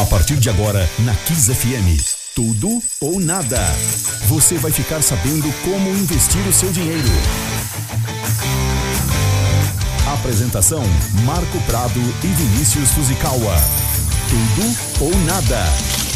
[0.00, 2.00] A partir de agora, na Kiss FM.
[2.32, 3.58] Tudo ou nada.
[4.28, 7.08] Você vai ficar sabendo como investir o seu dinheiro.
[10.14, 10.84] Apresentação:
[11.24, 13.56] Marco Prado e Vinícius Fuzikawa.
[14.30, 16.07] Tudo ou nada.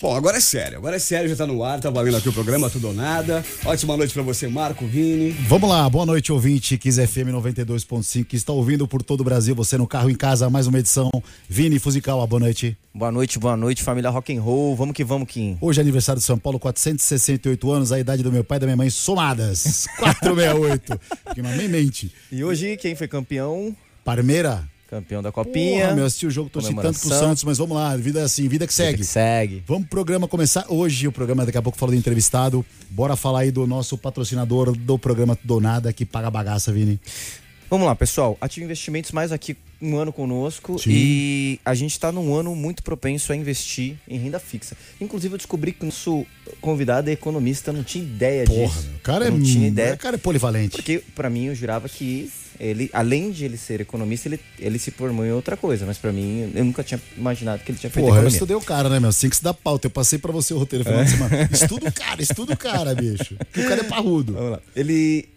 [0.00, 2.32] Bom, agora é sério, agora é sério, já tá no ar, tá valendo aqui o
[2.32, 3.44] programa Tudo ou Nada.
[3.64, 5.30] Ótima noite pra você, Marco, Vini.
[5.48, 9.56] Vamos lá, boa noite, ouvinte, Kiss FM 92.5, que está ouvindo por todo o Brasil,
[9.56, 11.10] você no carro, em casa, mais uma edição.
[11.48, 12.78] Vini Fusical, boa noite.
[12.94, 14.76] Boa noite, boa noite, família Rock and Roll.
[14.76, 15.58] Vamos que vamos, Kim.
[15.60, 18.66] Hoje é aniversário de São Paulo, 468 anos, a idade do meu pai e da
[18.68, 19.88] minha mãe somadas.
[19.98, 21.00] 468.
[21.34, 22.12] que mamãe mente.
[22.30, 23.74] E hoje, quem foi campeão?
[24.04, 24.64] Parmeira.
[24.88, 25.84] Campeão da Copinha.
[25.84, 28.48] Porra, meu, assisti o jogo, torci tanto pro Santos, mas vamos lá, vida é assim,
[28.48, 28.92] vida que segue.
[28.92, 29.62] Vida que segue.
[29.66, 32.64] Vamos pro programa começar hoje, o programa daqui a pouco fala do entrevistado.
[32.88, 36.98] Bora falar aí do nosso patrocinador do programa Tudo Nada, que paga bagaça, Vini.
[37.68, 38.38] Vamos lá, pessoal.
[38.40, 40.90] Ative Investimentos mais aqui um ano conosco Sim.
[40.90, 44.74] e a gente está num ano muito propenso a investir em renda fixa.
[44.98, 46.24] Inclusive, eu descobri que o nosso
[46.62, 48.88] convidado é economista, não tinha ideia Porra, disso.
[48.96, 49.94] O cara é, tinha ideia.
[49.94, 50.76] O cara é polivalente.
[50.76, 54.90] Porque, para mim, eu jurava que ele, além de ele ser economista, ele, ele se
[54.90, 55.86] formou em outra coisa.
[55.86, 58.28] Mas para mim, eu nunca tinha imaginado que ele tinha feito Porra, economia.
[58.28, 59.10] eu estudei o cara, né, meu?
[59.10, 59.86] Assim que se dá pauta.
[59.86, 61.04] Eu passei para você o roteiro final é.
[61.04, 61.48] de semana.
[61.52, 63.34] Estuda o cara, estuda o cara, bicho.
[63.34, 64.32] O cara é parrudo.
[64.32, 64.60] Vamos lá.
[64.74, 65.28] Ele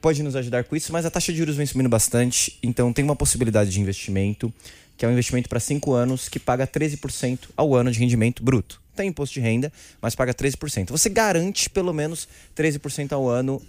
[0.00, 2.58] pode nos ajudar com isso, mas a taxa de juros vem subindo bastante.
[2.62, 4.52] Então tem uma possibilidade de investimento,
[4.96, 8.80] que é um investimento para 5 anos, que paga 13% ao ano de rendimento bruto.
[8.94, 10.90] Tem imposto de renda, mas paga 13%.
[10.90, 13.62] Você garante pelo menos 13% ao ano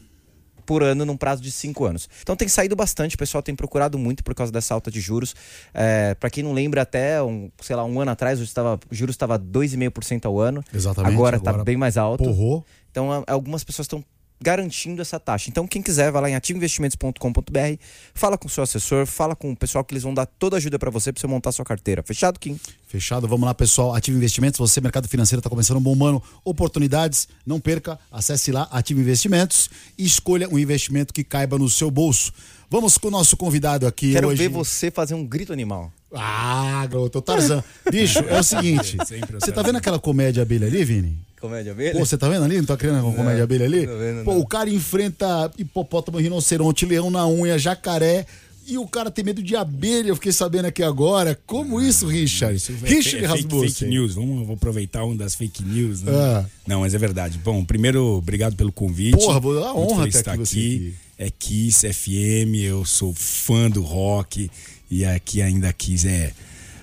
[0.67, 2.09] por ano num prazo de cinco anos.
[2.21, 5.33] Então tem saído bastante, o pessoal tem procurado muito por causa dessa alta de juros.
[5.73, 8.45] É, para quem não lembra, até um, sei lá, um ano atrás, o
[8.91, 10.61] juros estava 2,5% ao ano.
[10.73, 11.13] Exatamente.
[11.13, 12.25] Agora está bem mais alto.
[12.25, 12.65] Porrou.
[12.91, 14.03] Então algumas pessoas estão
[14.39, 15.49] garantindo essa taxa.
[15.49, 17.81] Então, quem quiser, vai lá em ativoinvestimentos.com.br,
[18.13, 20.57] fala com o seu assessor, fala com o pessoal que eles vão dar toda a
[20.57, 22.03] ajuda para você para você montar a sua carteira.
[22.03, 22.59] Fechado, Kim?
[22.87, 23.27] Fechado.
[23.27, 23.95] Vamos lá, pessoal.
[23.95, 26.21] Ativo Investimentos, você, mercado financeiro, está começando um bom ano.
[26.43, 27.99] Oportunidades, não perca.
[28.11, 32.31] Acesse lá, Ativo Investimentos e escolha um investimento que caiba no seu bolso.
[32.69, 34.43] Vamos com o nosso convidado aqui Quero hoje.
[34.43, 35.91] ver você fazer um grito animal.
[36.13, 37.63] Ah, garoto, Tarzan.
[37.89, 38.97] Bicho, é o seguinte.
[39.39, 41.26] Você tá vendo aquela comédia abelha ali, Vini?
[41.39, 41.93] Comédia abelha?
[41.93, 42.57] Pô, você tá vendo ali?
[42.57, 43.85] Não tá criando uma comédia abelha ali?
[43.85, 44.39] Vendo, Pô, não.
[44.39, 48.25] o cara enfrenta hipopótamo, rinoceronte, leão na unha, jacaré.
[48.69, 51.39] E o cara tem medo de abelha, eu fiquei sabendo aqui agora.
[51.45, 52.57] Como ah, isso, Richard?
[52.57, 56.11] Isso é Richard é fake, fake news, vamos vou aproveitar uma das fake news, né?
[56.13, 56.45] Ah.
[56.67, 57.37] Não, mas é verdade.
[57.37, 59.15] Bom, primeiro, obrigado pelo convite.
[59.15, 60.41] Porra, vou dar honra estar aqui.
[60.41, 60.93] aqui.
[61.17, 64.51] É Kiss FM, eu sou fã do rock.
[64.91, 66.33] E aqui ainda Kiss é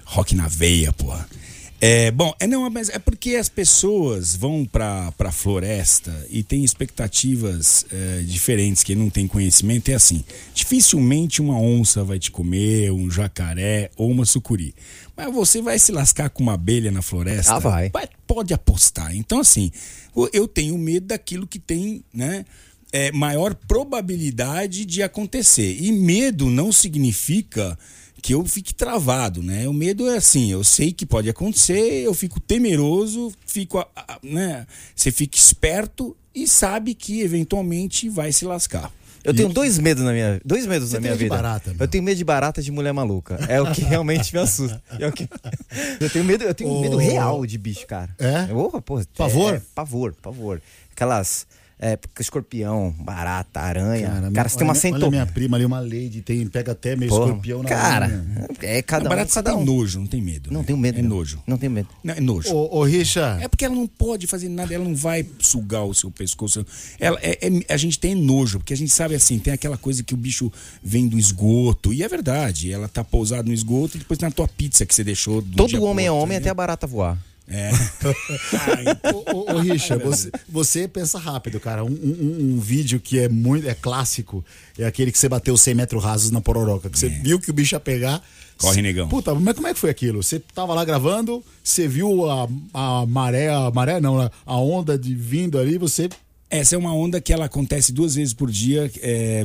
[0.06, 1.28] rock na veia, porra.
[1.86, 6.64] É, bom, é não, mas é porque as pessoas vão para a floresta e têm
[6.64, 10.24] expectativas é, diferentes, quem não tem conhecimento é assim.
[10.54, 14.74] Dificilmente uma onça vai te comer, um jacaré ou uma sucuri.
[15.14, 17.56] Mas você vai se lascar com uma abelha na floresta?
[17.56, 17.90] Ah, vai.
[18.26, 19.14] Pode apostar.
[19.14, 19.70] Então, assim,
[20.32, 22.46] eu tenho medo daquilo que tem, né?
[22.94, 25.76] É, maior probabilidade de acontecer.
[25.78, 27.78] E medo não significa
[28.24, 29.68] que eu fique travado, né?
[29.68, 33.86] O medo é assim, eu sei que pode acontecer, eu fico temeroso, fico,
[34.22, 34.66] né?
[34.96, 38.90] Você fica esperto e sabe que eventualmente vai se lascar.
[39.22, 41.36] Eu tenho dois medos na minha, dois medos Você na minha vida.
[41.36, 43.38] Barata, eu tenho medo de barata de mulher maluca.
[43.46, 44.82] É o que realmente me assusta.
[44.98, 45.28] É que...
[46.00, 46.80] Eu tenho medo, eu tenho oh.
[46.80, 48.14] medo real de bicho, cara.
[48.18, 48.50] É?
[48.54, 49.56] Oh, pô, pavor?
[49.56, 50.62] É, pavor, pavor.
[50.92, 51.46] Aquelas
[51.84, 54.08] é, escorpião, barata, aranha.
[54.08, 55.04] Cara, cara você tem uma centopeia.
[55.04, 58.46] Olha minha prima ali, uma lady, tem, pega até meio Porra, escorpião na Cara, aranha.
[58.62, 59.08] é cada um.
[59.10, 59.64] Barata tem um.
[59.66, 60.50] nojo, não tem medo.
[60.50, 60.66] Não né?
[60.66, 60.98] tenho medo.
[60.98, 61.10] É não.
[61.10, 61.42] nojo.
[61.46, 61.88] Não tenho medo.
[62.02, 62.54] Não, é nojo.
[62.54, 63.36] Ô, ô Richa.
[63.38, 66.64] É porque ela não pode fazer nada, ela não vai sugar o seu pescoço.
[66.98, 70.02] Ela, é, é, a gente tem nojo, porque a gente sabe assim, tem aquela coisa
[70.02, 70.50] que o bicho
[70.82, 71.92] vem do esgoto.
[71.92, 75.04] E é verdade, ela tá pousada no esgoto e depois na tua pizza que você
[75.04, 75.42] deixou.
[75.42, 77.18] Do Todo homem é homem até a barata voar.
[77.46, 77.70] É.
[79.34, 81.84] ô, Richard, você, você, pensa rápido, cara.
[81.84, 84.44] Um, um, um, vídeo que é muito é clássico
[84.78, 86.88] é aquele que você bateu 100 metros rasos na pororoca.
[86.88, 87.10] Que você é.
[87.10, 88.22] viu que o bicho ia pegar.
[88.56, 89.08] Corre, negão.
[89.08, 90.22] Puta, mas como é que foi aquilo?
[90.22, 94.30] Você tava lá gravando, você viu a, a maré, a maré não, né?
[94.46, 96.08] a onda de vindo ali, você.
[96.48, 98.90] Essa é uma onda que ela acontece duas vezes por dia.
[99.02, 99.44] É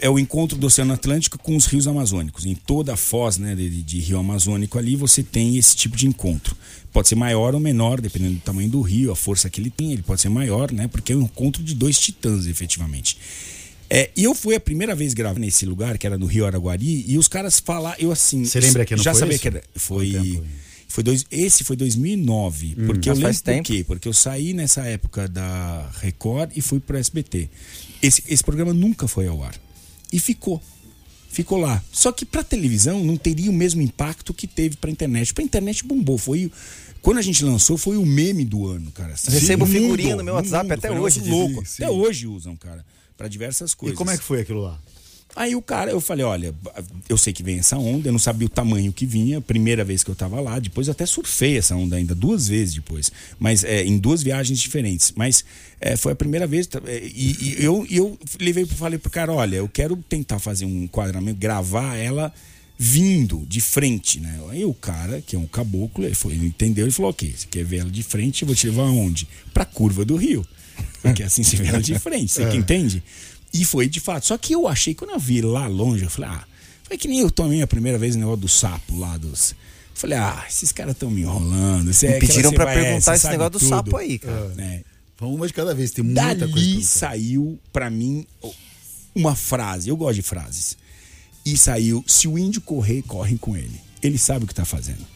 [0.00, 2.44] é o encontro do Oceano Atlântico com os rios amazônicos.
[2.44, 6.06] Em toda a foz né, de, de, rio amazônico ali, você tem esse tipo de
[6.06, 6.56] encontro.
[6.96, 9.92] Pode ser maior ou menor, dependendo do tamanho do rio, a força que ele tem,
[9.92, 10.88] ele pode ser maior, né?
[10.88, 13.18] Porque é um encontro de dois titãs, efetivamente.
[13.90, 17.04] É, e eu fui a primeira vez gravar nesse lugar, que era no Rio Araguari,
[17.06, 18.46] e os caras falaram, eu assim.
[18.46, 19.42] Você lembra que não já foi sabia isso?
[19.42, 19.62] que era.
[19.74, 20.42] Foi.
[20.88, 22.76] Foi dois, esse foi 2009.
[22.78, 23.58] Hum, porque eu lembro faz tempo.
[23.58, 23.84] por quê?
[23.86, 27.50] Porque eu saí nessa época da Record e fui para SBT.
[28.00, 29.54] Esse, esse programa nunca foi ao ar.
[30.10, 30.62] E ficou.
[31.28, 31.84] ficou lá.
[31.92, 35.34] Só que pra televisão não teria o mesmo impacto que teve pra internet.
[35.34, 36.50] Pra internet bombou, foi
[37.06, 39.14] quando a gente lançou foi o meme do ano, cara.
[39.28, 41.64] Recebo No figurinha mundo, no meu WhatsApp mundo, até hoje louco.
[41.64, 42.84] Sim, Até hoje usam, cara,
[43.16, 43.96] Pra diversas E coisas.
[43.96, 44.76] como é que foi aquilo lá?
[45.36, 46.52] Aí o cara, eu falei, olha,
[47.08, 50.02] eu sei que vem essa onda, eu não sabia o tamanho que vinha, primeira vez
[50.02, 53.62] que eu tava lá, depois eu até surfei essa onda ainda, duas vezes depois, mas
[53.62, 55.12] é, em duas viagens diferentes.
[55.14, 55.44] Mas
[55.80, 59.10] é, foi a primeira vez, tá, é, e, e eu, e eu levei, falei pro
[59.10, 62.32] cara, olha, eu quero tentar fazer um enquadramento, gravar ela
[62.78, 64.38] vindo de frente, né?
[64.50, 67.46] Aí o cara, que é um caboclo, ele, foi, ele entendeu, ele falou, ok, você
[67.46, 69.26] quer ver ela de frente, eu vou te levar aonde?
[69.52, 70.46] Pra curva do rio.
[71.00, 73.02] Porque assim se vê ela de frente, você que entende?
[73.52, 74.26] E foi de fato.
[74.26, 76.44] Só que eu achei, quando eu vi lá longe, eu falei, ah,
[76.84, 79.52] foi que nem eu tomei a primeira vez o negócio do sapo lá dos.
[79.52, 79.56] Eu
[79.94, 81.90] falei, ah, esses caras estão me enrolando.
[81.90, 83.68] É Me pediram pra você vai, é, perguntar você esse negócio do tudo.
[83.68, 84.52] sapo aí, cara.
[84.58, 84.82] É.
[85.18, 86.46] Vamos uma de cada vez, tem muita coisa.
[86.46, 88.26] Dali saiu, pra mim,
[89.14, 89.88] uma frase.
[89.88, 90.76] Eu gosto de frases.
[91.46, 93.80] E saiu: se o índio correr, correm com ele.
[94.02, 95.06] Ele sabe o que tá fazendo.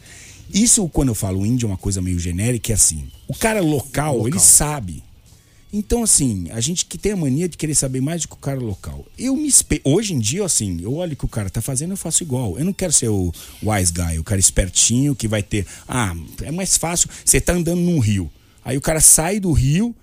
[0.53, 3.07] Isso, quando eu falo índio, é uma coisa meio genérica, é assim.
[3.27, 5.03] O cara local, ele sabe.
[5.73, 8.37] Então, assim, a gente que tem a mania de querer saber mais do que o
[8.37, 9.05] cara local.
[9.17, 9.79] Eu me espe...
[9.85, 12.59] Hoje em dia, assim, eu olho o que o cara tá fazendo, eu faço igual.
[12.59, 13.31] Eu não quero ser o
[13.63, 15.65] wise guy, o cara espertinho que vai ter.
[15.87, 17.09] Ah, é mais fácil.
[17.23, 18.29] Você tá andando num rio.
[18.65, 19.95] Aí o cara sai do rio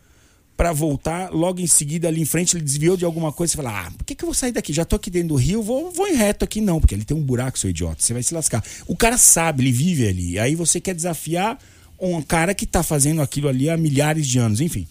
[0.59, 3.53] pra voltar, logo em seguida, ali em frente, ele desviou de alguma coisa.
[3.53, 4.73] Você fala, ah, por que, que eu vou sair daqui?
[4.73, 6.61] Já tô aqui dentro do rio, vou, vou em reto aqui.
[6.61, 8.03] Não, porque ele tem um buraco, seu idiota.
[8.03, 8.63] Você vai se lascar.
[8.89, 10.37] O cara sabe, ele vive ali.
[10.37, 11.57] Aí você quer desafiar
[11.97, 14.85] um cara que tá fazendo aquilo ali há milhares de anos, enfim.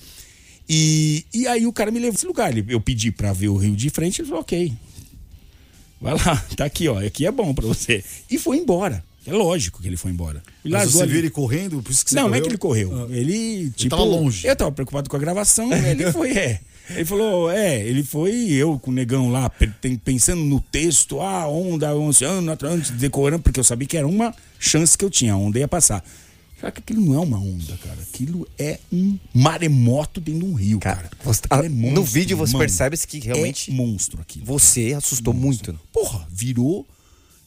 [0.69, 2.58] E, e aí o cara me levou esse lugar.
[2.58, 4.74] Eu pedi pra ver o rio de frente, ele falou, ok.
[6.00, 6.98] Vai lá, tá aqui, ó.
[7.06, 8.02] Aqui é bom pra você.
[8.31, 9.04] E foi embora.
[9.27, 10.41] É lógico que ele foi embora.
[10.63, 11.12] E Mas largou você ali.
[11.12, 12.44] viu ele correndo, por isso que você Não, não é correu?
[12.44, 13.09] que ele correu.
[13.13, 13.89] Ele, tipo.
[13.89, 14.47] tava longe.
[14.47, 16.62] Eu tava preocupado com a gravação, ele foi, é.
[16.89, 19.51] Ele falou, é, ele foi eu com o negão lá,
[20.06, 24.97] pensando no texto, ah, onda, oceano, Atlântico, decorando, porque eu sabia que era uma chance
[24.97, 26.01] que eu tinha, a onda ia passar.
[26.62, 27.97] Só que aquilo não é uma onda, cara.
[28.01, 30.95] Aquilo é um maremoto dentro de um rio, cara.
[30.95, 32.59] Cara, você- Aquilo ah, no vídeo você mano.
[32.63, 34.45] percebe que realmente É monstro aquilo.
[34.45, 35.77] você assustou muito.
[35.94, 36.88] Porra, virou.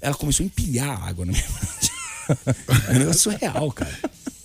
[0.00, 1.44] Ela começou a empilhar água na minha
[2.88, 3.96] É um negócio surreal, cara.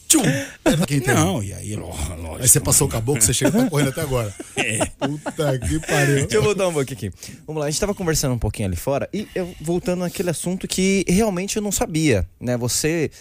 [0.07, 0.21] Tchum!
[0.25, 1.13] É pra quem tem.
[1.13, 2.41] Não, e aí, ló- lógico.
[2.41, 4.33] Aí você passou o caboclo, você chega e tá correndo até agora.
[4.57, 4.83] É.
[4.85, 6.15] Puta que pariu.
[6.15, 7.11] Deixa eu voltar um pouquinho aqui.
[7.45, 10.67] Vamos lá, a gente tava conversando um pouquinho ali fora e eu voltando naquele assunto
[10.67, 12.57] que realmente eu não sabia, né?
[12.57, 13.11] Você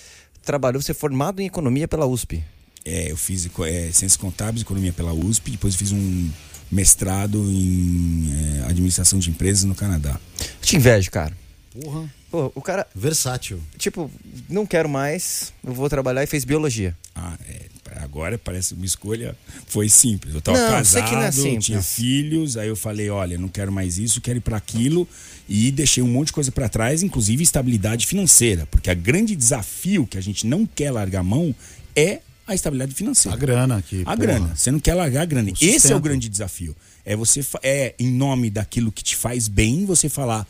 [0.43, 2.43] trabalhou, você é formado em economia pela USP.
[2.85, 6.31] É, eu fiz é, Ciências Contábeis, Economia pela USP, depois eu fiz um
[6.71, 10.19] mestrado em é, Administração de Empresas no Canadá.
[10.63, 11.37] Te invejo, cara.
[11.79, 12.11] Porra.
[12.35, 13.61] Pô, o cara, Versátil.
[13.79, 14.11] tipo,
[14.49, 16.97] não quero mais, eu vou trabalhar e fez biologia.
[17.15, 17.67] Ah, é,
[18.03, 19.37] agora parece uma escolha.
[19.69, 20.35] Foi simples.
[20.35, 21.65] Eu tava Não, sei casado, que não é simples.
[21.65, 25.07] tinha filhos, aí eu falei: olha, não quero mais isso, quero ir para aquilo.
[25.49, 28.67] E deixei um monte de coisa para trás, inclusive estabilidade financeira.
[28.67, 31.55] Porque a grande desafio que a gente não quer largar a mão
[31.95, 33.37] é a estabilidade financeira.
[33.37, 34.01] A grana aqui.
[34.01, 34.17] A porra.
[34.17, 34.57] grana.
[34.57, 35.53] Você não quer largar a grana.
[35.53, 36.75] O Esse é o grande desafio.
[37.05, 40.45] É você é em nome daquilo que te faz bem, você falar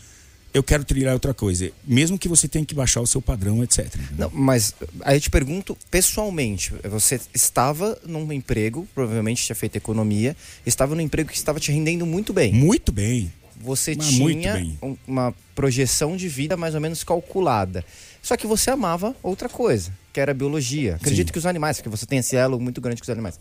[0.54, 3.92] eu quero trilhar outra coisa, mesmo que você tenha que baixar o seu padrão, etc.
[4.16, 4.72] Não, mas
[5.02, 11.00] aí eu te pergunto pessoalmente, você estava num emprego, provavelmente tinha feito economia, estava num
[11.02, 12.52] emprego que estava te rendendo muito bem.
[12.52, 13.32] Muito bem.
[13.60, 17.84] Você Mas tinha um- uma projeção de vida mais ou menos calculada.
[18.22, 20.96] Só que você amava outra coisa, que era a biologia.
[20.96, 21.32] Acredito Sim.
[21.32, 23.38] que os animais, porque você tem esse elo muito grande com os animais.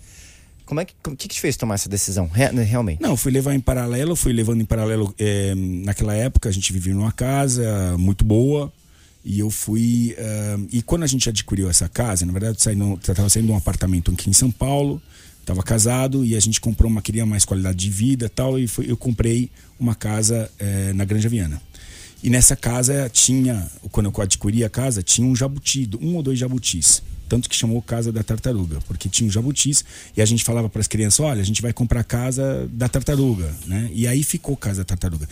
[0.65, 3.01] Como é que, o que, que te fez tomar essa decisão, Re- realmente?
[3.01, 5.13] Não, fui levar em paralelo, fui levando em paralelo.
[5.19, 8.71] eh, naquela época a gente vivia numa casa muito boa.
[9.25, 10.13] E eu fui.
[10.17, 13.57] eh, e quando a gente adquiriu essa casa, na verdade, eu estava saindo de um
[13.57, 15.01] apartamento aqui em São Paulo,
[15.39, 18.57] estava casado e a gente comprou uma, queria mais qualidade de vida tal.
[18.59, 21.61] E foi, eu comprei uma casa eh, na Granja Viana.
[22.21, 26.39] E nessa casa tinha, quando eu adquiri a casa, tinha um jabuti, um ou dois
[26.39, 27.03] jabutis.
[27.27, 29.83] Tanto que chamou Casa da Tartaruga, porque tinha um jabutis
[30.15, 33.53] e a gente falava para as crianças: olha, a gente vai comprar casa da tartaruga,
[33.65, 33.89] né?
[33.93, 35.27] E aí ficou Casa da Tartaruga.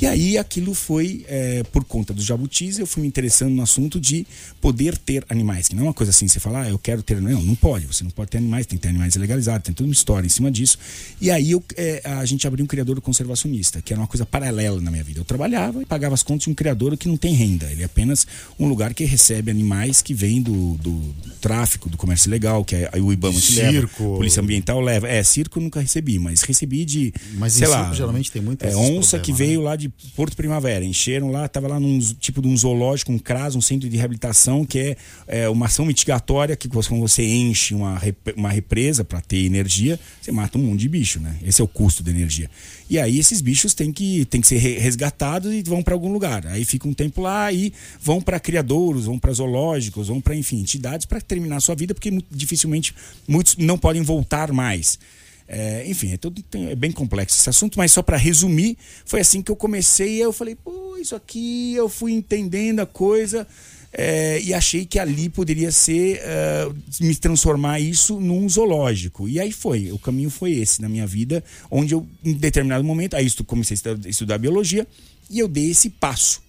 [0.00, 4.00] E aí aquilo foi, é, por conta dos jabutis, eu fui me interessando no assunto
[4.00, 4.26] de
[4.60, 5.66] poder ter animais.
[5.66, 7.20] Que não é uma coisa assim, você fala, ah, eu quero ter.
[7.20, 9.88] Não, não pode, você não pode ter animais, tem que ter animais legalizados, tem toda
[9.88, 10.78] uma história em cima disso.
[11.20, 14.80] E aí eu, é, a gente abriu um criador conservacionista, que era uma coisa paralela
[14.80, 15.18] na minha vida.
[15.18, 17.70] Eu trabalhava e pagava as contas de um criador que não tem renda.
[17.70, 18.26] Ele é apenas
[18.58, 22.90] um lugar que recebe animais que vêm do, do tráfico, do comércio ilegal, que é,
[23.00, 24.16] o Ibama te leva, Circo.
[24.16, 25.08] Polícia Ambiental leva.
[25.08, 28.68] É, circo eu nunca recebi, mas recebi de, Mas sei circo lá, geralmente tem muitos
[28.68, 29.38] é, onça que né?
[29.38, 30.84] veio lá de de Porto Primavera.
[30.84, 34.64] Encheram lá, tava lá num tipo de um zoológico, um CRAS, um centro de reabilitação,
[34.64, 38.00] que é, é uma ação mitigatória que quando você enche uma,
[38.36, 41.36] uma represa para ter energia, você mata um monte de bicho, né?
[41.42, 42.50] Esse é o custo da energia.
[42.90, 46.12] E aí esses bichos têm que, têm que ser re- resgatados e vão para algum
[46.12, 46.46] lugar.
[46.46, 50.60] Aí fica um tempo lá e vão para criadouros, vão para zoológicos, vão para enfim,
[50.60, 52.94] entidades para terminar a sua vida, porque dificilmente
[53.26, 54.98] muitos não podem voltar mais.
[55.48, 58.76] É, enfim, é, tudo, tem- é bem complexo esse assunto, mas só para resumir,
[59.06, 63.46] foi assim que eu comecei eu falei, pô, isso aqui eu fui entendendo a coisa
[63.90, 66.68] é, e achei que ali poderia ser é,
[67.00, 69.26] me transformar isso num zoológico.
[69.26, 73.16] E aí foi, o caminho foi esse na minha vida, onde eu, em determinado momento,
[73.16, 74.86] aí comecei a estudar, estudar biologia
[75.30, 76.42] e eu dei esse passo,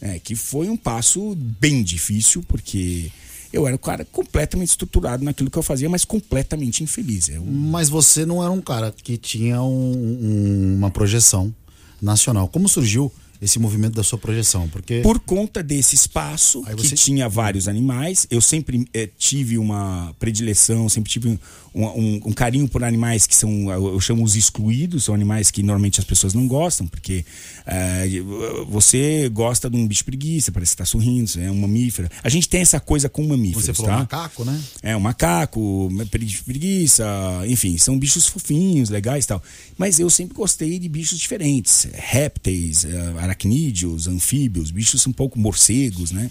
[0.00, 3.12] né, que foi um passo bem difícil, porque
[3.52, 7.28] eu era um cara completamente estruturado naquilo que eu fazia, mas completamente infeliz.
[7.28, 9.92] Eu, Mas você não era um cara que tinha um-
[10.22, 11.54] um- uma projeção
[12.00, 12.48] nacional.
[12.48, 14.68] Como surgiu esse movimento da sua projeção?
[14.68, 19.56] Porque Por conta desse espaço Aí que você- tinha vários animais, eu sempre eh, tive
[19.58, 21.38] uma predileção, sempre tive um,
[21.74, 26.00] um- um carinho por animais que são, eu chamo os excluídos, são animais que normalmente
[26.00, 27.24] as pessoas não gostam, porque
[27.66, 28.06] eh,
[28.68, 32.08] você gosta de um bicho preguiça, parece que está sorrindo, é um mamífero.
[32.22, 33.98] A gente tem essa coisa com mamíferos, você falou tá?
[33.98, 34.60] macaco, né?
[34.82, 37.04] É, um macaco, pregui- preguiça,
[37.46, 39.42] enfim, são bichos fofinhos, legais e tal.
[39.78, 41.88] Mas eu sempre gostei de bichos diferentes.
[41.94, 46.30] Répteis, eh, aracnídeos, anfíbios, bichos um pouco morcegos, né?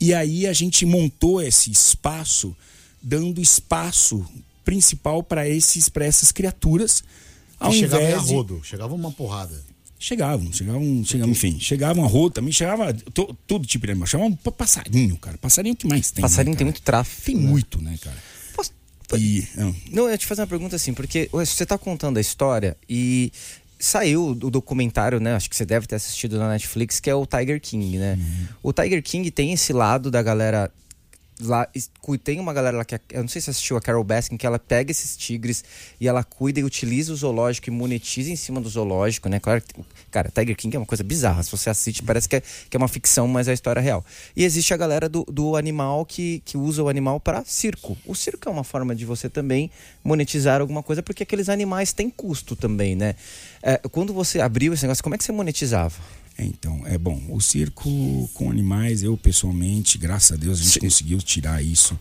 [0.00, 2.54] E aí a gente montou esse espaço,
[3.02, 4.24] dando espaço
[4.64, 7.02] principal para esses para essas criaturas,
[7.58, 9.64] ao Que chegava invés de arrodo, chegava uma porrada.
[9.98, 14.06] Chegavam, chegavam, chegavam, enfim, chegavam a rua também, chegava to- todo tipo de animal.
[14.06, 15.38] Chamavam pa- passarinho, cara.
[15.38, 16.20] Passarinho que mais tem.
[16.20, 17.22] Passarinho né, tem muito tráfego.
[17.24, 17.40] Tem né?
[17.50, 18.16] muito, né, cara?
[18.54, 18.72] Posso-
[19.16, 22.18] E, não, Não, eu ia te fazer uma pergunta assim, porque ué, você tá contando
[22.18, 23.32] a história e
[23.78, 25.34] saiu o documentário, né?
[25.34, 28.18] Acho que você deve ter assistido na Netflix, que é o Tiger King, né?
[28.62, 30.70] O Tiger King tem esse lado da galera.
[31.38, 31.68] Lá,
[32.24, 32.98] tem uma galera lá que.
[33.10, 35.62] Eu não sei se assistiu a Carol Baskin, que ela pega esses tigres
[36.00, 39.38] e ela cuida e utiliza o zoológico e monetiza em cima do zoológico, né?
[39.38, 39.62] Claro,
[40.10, 41.42] cara, Tiger King é uma coisa bizarra.
[41.42, 44.02] Se você assiste, parece que é, que é uma ficção, mas é a história real.
[44.34, 47.98] E existe a galera do, do animal que, que usa o animal para circo.
[48.06, 49.70] O circo é uma forma de você também
[50.02, 53.14] monetizar alguma coisa, porque aqueles animais têm custo também, né?
[53.62, 55.96] É, quando você abriu esse negócio, como é que você monetizava?
[56.38, 57.20] É, então, é bom.
[57.30, 61.98] O circo com animais, eu pessoalmente, graças a Deus, a gente conseguiu tirar isso.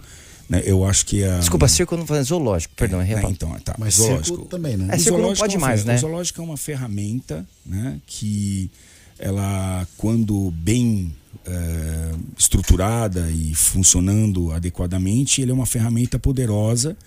[0.49, 0.61] né?
[0.65, 1.39] Eu acho que a.
[1.39, 3.31] Desculpa, circo não faz zoológico, perdão, é real.
[3.31, 3.75] então, tá.
[3.79, 4.25] Mas zoológico.
[4.37, 4.87] circo também, né?
[4.91, 5.95] É, O circo não zoológico pode é uma mais, fer- né?
[5.95, 7.99] O zoológico é uma ferramenta, né?
[8.05, 8.69] Que
[9.17, 11.13] ela, quando bem
[11.45, 16.97] eh, estruturada e funcionando adequadamente, ele é uma ferramenta poderosa,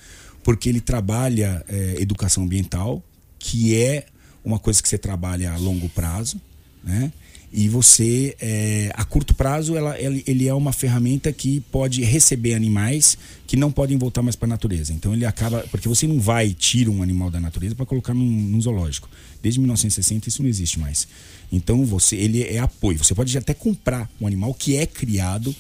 [0.42, 3.02] porque ele trabalha eh, educação ambiental,
[3.38, 4.06] que é
[4.42, 6.40] uma coisa que você trabalha a longo prazo,
[6.82, 7.12] né?
[7.50, 13.16] E você, eh, a curto prazo, ela, ele, é uma ferramenta que pode receber animais
[13.47, 14.92] que não podem voltar mais para a natureza.
[14.92, 15.64] Então ele acaba.
[15.70, 19.08] Porque você não vai tira um animal da natureza para colocar num, num zoológico.
[19.42, 21.08] Desde 1960 isso não existe mais.
[21.50, 22.99] Então você ele é apoio.
[22.99, 25.56] Você pode até comprar um animal que é criado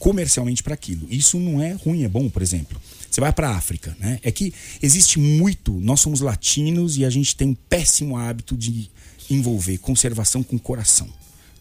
[0.00, 1.06] comercialmente para aquilo.
[1.08, 2.80] Isso não é ruim, é bom, por exemplo.
[3.08, 4.18] Você vai para a África, né?
[4.22, 4.52] É que
[4.82, 5.72] existe muito.
[5.74, 8.90] Nós somos latinos e a gente tem um péssimo hábito de
[9.30, 11.08] envolver conservação com coração.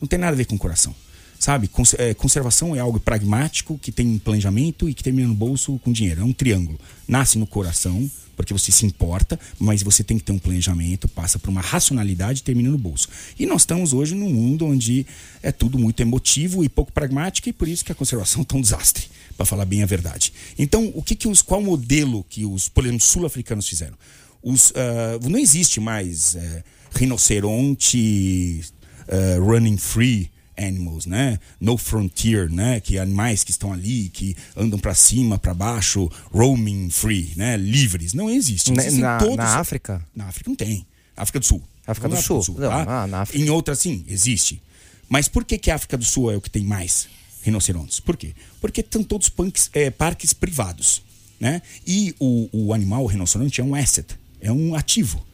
[0.01, 0.95] Não tem nada a ver com coração.
[1.39, 1.69] Sabe?
[1.97, 6.21] É, conservação é algo pragmático, que tem planejamento e que termina no bolso com dinheiro.
[6.21, 6.77] É um triângulo.
[7.07, 11.39] Nasce no coração, porque você se importa, mas você tem que ter um planejamento, passa
[11.39, 13.07] por uma racionalidade e termina no bolso.
[13.38, 15.05] E nós estamos hoje num mundo onde
[15.41, 18.61] é tudo muito emotivo e pouco pragmático, e por isso que a conservação está um
[18.61, 19.07] desastre,
[19.38, 20.33] para falar bem a verdade.
[20.57, 23.97] Então, o que que os, qual modelo que os, por exemplo, sul-africanos fizeram?
[24.41, 28.62] Os, ah, não existe mais eh, rinoceronte
[29.08, 31.39] eh, running free animals, né?
[31.60, 32.79] No frontier, né?
[32.81, 37.55] Que animais que estão ali, que andam para cima, para baixo, roaming free, né?
[37.55, 38.13] Livres.
[38.13, 38.72] Não existe.
[38.74, 40.05] Existem na- todos- na África?
[40.15, 40.86] Na África não tem.
[41.15, 41.62] África do Sul.
[41.88, 42.55] África do Vamos Sul.
[42.60, 43.03] na Não, tá?
[43.03, 43.43] ah, na África.
[43.43, 44.62] Em outras, sim, existe.
[45.08, 47.08] Mas por que, que a África do Sul é o que tem mais
[47.41, 48.00] rinocerontes?
[48.00, 48.34] Por quê?
[48.62, 51.01] Porque são todos punks- é, parques privados.
[51.39, 51.62] Né?
[51.88, 55.25] E o, o animal, o rinoceronte, é um asset, é um ativo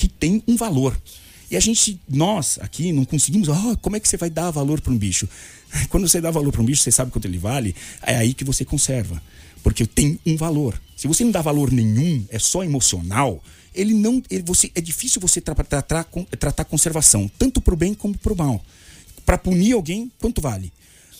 [0.00, 0.98] que tem um valor.
[1.50, 3.50] E a gente, nós aqui, não conseguimos.
[3.50, 5.28] Ah, como é que você vai dar valor para um bicho?
[5.90, 8.42] Quando você dá valor para um bicho, você sabe quanto ele vale, é aí que
[8.42, 9.22] você conserva.
[9.62, 10.80] Porque tem um valor.
[10.96, 14.22] Se você não dá valor nenhum, é só emocional, ele não.
[14.30, 18.16] Ele, você, é difícil você tra tratar, com- tratar conservação, tanto para o bem como
[18.16, 18.64] para o mal.
[19.26, 20.72] Para punir alguém, quanto vale?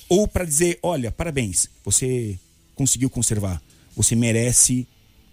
[0.09, 2.39] Ou para dizer, olha, parabéns, você
[2.75, 3.61] conseguiu conservar,
[3.95, 4.89] você merece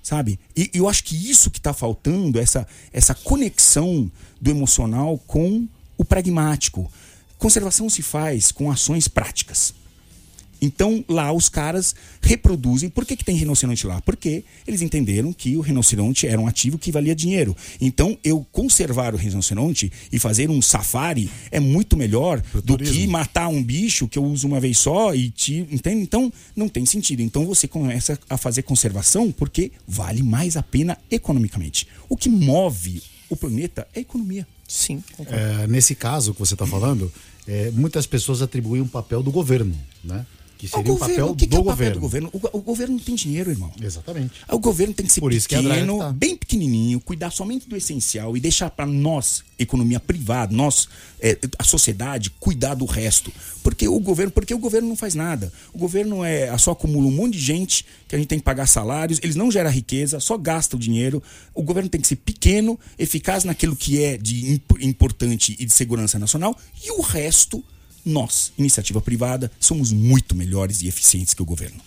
[0.08, 0.40] sabe?
[0.56, 4.10] E eu acho que isso que está faltando, essa, essa conexão
[4.40, 6.90] do emocional com o pragmático.
[7.38, 9.74] Conservação se faz com ações práticas.
[10.62, 12.90] Então lá os caras reproduzem.
[12.90, 14.02] Por que, que tem rinoceronte lá?
[14.02, 17.56] Porque eles entenderam que o rinoceronte era um ativo que valia dinheiro.
[17.80, 22.96] Então eu conservar o rinoceronte e fazer um safari é muito melhor do turismo.
[22.96, 25.68] que matar um bicho que eu uso uma vez só e te.
[25.72, 26.02] Entende?
[26.02, 27.22] Então não tem sentido.
[27.22, 31.88] Então você começa a fazer conservação porque vale mais a pena economicamente.
[32.10, 34.48] O que move o planeta é a economia.
[34.68, 35.04] Sim.
[35.28, 37.12] É, nesse caso que você está falando,
[37.48, 40.26] é, muitas pessoas atribuem um papel do governo, né?
[40.58, 41.78] Que seria o governo, papel, o que do, que é o governo.
[41.78, 42.30] papel do governo?
[42.34, 43.72] O, o governo não tem dinheiro, irmão.
[43.82, 44.32] Exatamente.
[44.52, 46.12] O governo tem que ser Por pequeno, tá.
[46.12, 50.88] bem pequenininho, cuidar somente do essencial e deixar para nós, economia privada, nós,
[51.20, 53.32] é, a sociedade, cuidar do resto.
[53.62, 55.52] Porque o governo, porque o governo não faz nada.
[55.74, 58.66] O governo é só acumula um monte de gente que a gente tem que pagar
[58.68, 61.22] salários, eles não geram riqueza, só gasta o dinheiro.
[61.54, 65.74] O governo tem que ser pequeno, eficaz naquilo que é de imp- importante e de
[65.74, 67.64] segurança nacional e o resto
[68.08, 71.78] nós, iniciativa privada, somos muito melhores e eficientes que o governo.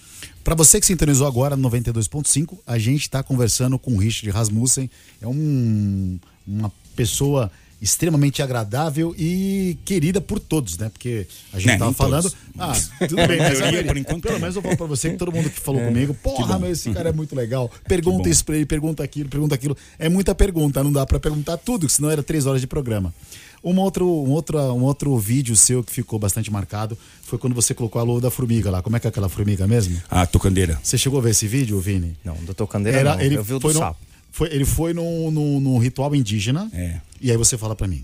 [0.44, 4.90] Para você que sintonizou agora no 92.5, a gente está conversando com o Richard Rasmussen.
[5.20, 7.50] É um, uma pessoa
[7.80, 10.90] extremamente agradável e querida por todos, né?
[10.90, 12.22] Porque a gente Né, tava nem falando.
[12.30, 12.36] todos.
[12.58, 14.38] Ah, tudo bem, mas maioria, a- por enquanto, pelo é.
[14.38, 17.08] menos eu falo pra você que todo mundo que falou comigo, porra, mas esse cara
[17.08, 17.70] é muito legal.
[17.88, 19.74] Pergunta isso pra ele, pergunta aquilo, pergunta aquilo.
[19.98, 23.14] É muita pergunta, não dá pra perguntar tudo, senão era três horas de programa.
[23.62, 27.74] Um outro, um, outro, um outro vídeo seu que ficou bastante marcado foi quando você
[27.74, 28.80] colocou a lua da formiga lá.
[28.82, 30.00] Como é que é aquela formiga mesmo?
[30.10, 30.80] A tocandeira.
[30.82, 32.16] Você chegou a ver esse vídeo, Vini?
[32.24, 33.20] Não, do Tocandeira não.
[33.20, 33.98] ele eu vi o do foi no, sapo.
[34.32, 36.70] foi, ele foi num no, no ritual indígena.
[36.72, 37.00] É.
[37.20, 38.02] E aí você fala pra mim.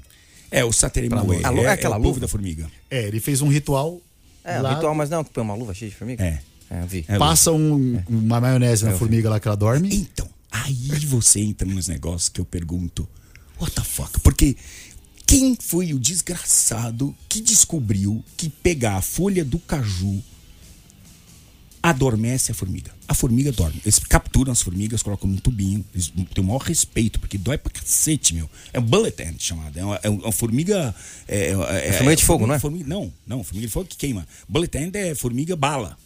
[0.50, 1.40] É, o Saterimauê.
[1.42, 2.20] A lu- é aquela povo luva?
[2.20, 2.66] da formiga.
[2.90, 4.00] É, ele fez um ritual.
[4.44, 6.22] É, lá, ritual, mas não, que põe uma luva cheia de formiga?
[6.22, 6.38] É.
[6.70, 7.04] É, eu vi.
[7.08, 7.16] É.
[7.18, 9.88] Passa um- uma maionese na formiga lá que ela dorme.
[9.94, 10.75] Então, aí
[11.06, 13.08] você entra nos negócios que eu pergunto,
[13.60, 14.20] what the fuck?
[14.20, 14.56] Porque
[15.26, 20.23] quem foi o desgraçado que descobriu que pegar a folha do caju
[21.83, 22.92] adormece a formiga?
[23.09, 23.80] A formiga dorme.
[23.85, 25.85] Eles capturam as formigas, colocam num tubinho.
[25.95, 28.50] Eles têm o maior respeito, porque dói pra cacete, meu.
[28.73, 29.78] É um bullet ant chamada.
[29.78, 30.95] É uma, é uma formiga.
[31.28, 32.59] É, é, formiga de fogo, não é?
[32.59, 34.26] formiga- não, não, formiga de fogo que queima.
[34.49, 35.97] Bullet ant é formiga bala.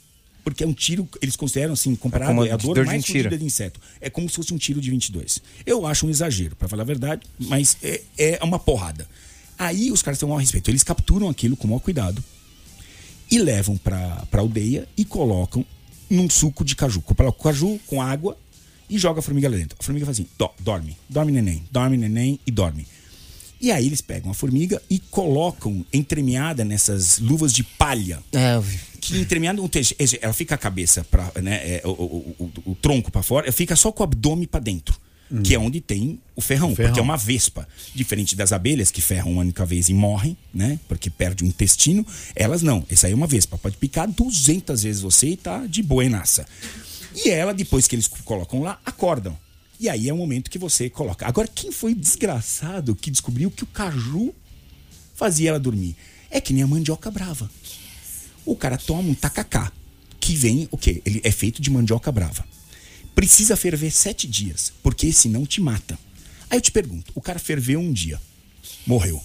[0.44, 3.02] Porque é um tiro, eles consideram assim, comparado como é a de dor de mais
[3.24, 3.80] fodida de inseto.
[4.00, 5.40] É como se fosse um tiro de 22.
[5.66, 9.06] Eu acho um exagero, pra falar a verdade, mas é, é uma porrada.
[9.58, 10.70] Aí os caras têm o maior respeito.
[10.70, 12.22] Eles capturam aquilo com o maior cuidado
[13.30, 15.64] e levam pra, pra aldeia e colocam
[16.08, 17.00] num suco de caju.
[17.02, 18.36] Colocam caju com água
[18.88, 19.76] e joga a formiga lá dentro.
[19.78, 22.86] A formiga faz assim: "Dó- dorme, dorme neném, dorme neném e dorme.
[23.60, 28.62] E aí eles pegam a formiga e colocam entremeada nessas luvas de palha É, eu
[28.62, 28.78] vi.
[29.00, 33.10] que entremeada, seja, ela fica a cabeça para, né, é, o, o- o- o tronco
[33.12, 34.98] para fora, ela fica só com o abdômen para dentro,
[35.44, 36.88] que é onde tem o ferrão, ferrão.
[36.88, 40.80] porque é uma vespa, diferente das abelhas que ferram uma única vez e morrem, né,
[40.88, 42.84] porque perde o intestino, elas não.
[42.90, 46.46] Essa aí é uma vespa, pode picar 200 vezes você e tá de buenaça.
[47.14, 49.36] E ela depois que eles colocam lá, acordam.
[49.80, 51.26] E aí é o momento que você coloca.
[51.26, 54.32] Agora quem foi desgraçado que descobriu que o caju
[55.14, 55.96] fazia ela dormir?
[56.30, 57.50] É que nem a mandioca brava
[58.44, 59.72] o cara toma um tacacá,
[60.18, 61.00] que vem o quê?
[61.04, 62.44] Ele é feito de mandioca brava.
[63.14, 65.98] Precisa ferver sete dias, porque senão te mata.
[66.48, 68.20] Aí eu te pergunto, o cara ferveu um dia,
[68.86, 69.22] morreu.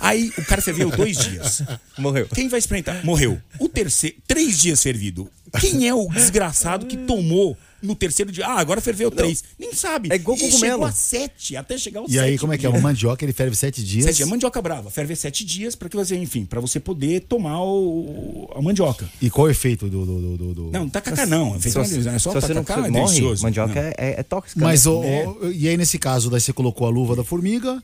[0.00, 1.62] Aí o cara ferveu dois dias.
[1.98, 2.26] Morreu.
[2.28, 3.04] Quem vai experimentar?
[3.04, 3.38] Morreu.
[3.60, 5.30] O terceiro, três dias fervido.
[5.60, 8.46] Quem é o desgraçado que tomou no terceiro dia?
[8.46, 9.42] Ah, agora ferveu três.
[9.58, 10.08] Nem sabe.
[10.12, 10.60] É igual E cogumelo.
[10.72, 12.68] chegou a sete, até chegar ao E aí, sétimo como é que é?
[12.68, 14.04] O mandioca, ele ferve sete dias.
[14.04, 14.28] Sete dias.
[14.28, 14.90] Mandioca brava.
[14.90, 19.08] Ferve sete dias para que você, enfim, para você poder tomar o, a mandioca.
[19.22, 20.04] E qual é o efeito do.
[20.04, 21.54] do, do, do- do- Não, tacacá não.
[21.54, 23.42] É, Se feito você, é só se você não tacacá, é morre, delicioso.
[23.42, 23.80] mandioca Não.
[23.88, 24.60] é, é, é tóxica.
[24.64, 24.90] Mas, né?
[24.90, 27.82] o, o- e aí, nesse caso, daí você colocou a luva da formiga.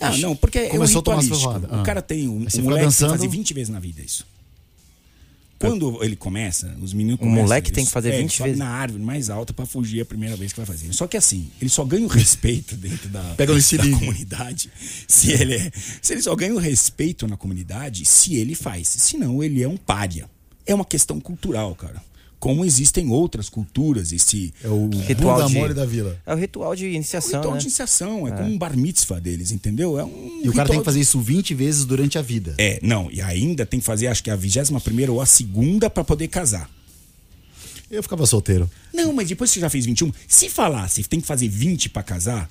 [0.00, 1.52] Ah, não, porque é um Começou a tomar as ritualístico.
[1.54, 1.78] ferroadas.
[1.78, 1.84] O Ah.
[1.84, 3.10] cara tem um, Aí um moleque que tem que dançando.
[3.10, 4.24] fazer 20 vezes na vida isso.
[5.68, 8.32] Quando ele começa, os meninos O começam, moleque eles- tem que fazer é, 20 eles
[8.34, 8.58] sobem vezes.
[8.58, 10.92] na árvore mais alta pra fugir a primeira vez que vai fazer.
[10.92, 14.70] Só que assim, ele só ganha o respeito dentro da, Pega no da comunidade
[15.08, 15.70] se ele é,
[16.00, 18.88] se ele só ganha o respeito na comunidade se ele faz.
[18.88, 20.28] Senão ele é um pária.
[20.66, 22.02] É uma questão cultural, cara.
[22.42, 26.20] Como existem outras culturas, esse É o Ritual de- mole da vila.
[26.26, 27.60] É o ritual de o iniciação, ritual né?
[27.60, 29.96] de iniciação, é, como um bar mitzvah deles, entendeu?
[29.96, 30.08] É um
[30.42, 32.52] E o cara ritual tem que fazer isso 20 vezes durante a vida.
[32.58, 35.88] É, não, e ainda tem que fazer, acho que a 21 primeira ou a segunda
[35.88, 36.68] pra poder casar.
[37.88, 38.68] Eu ficava solteiro.
[38.92, 42.02] Não, mas depois que você já fez 21, se falasse tem que fazer 20 pra
[42.02, 42.50] casar,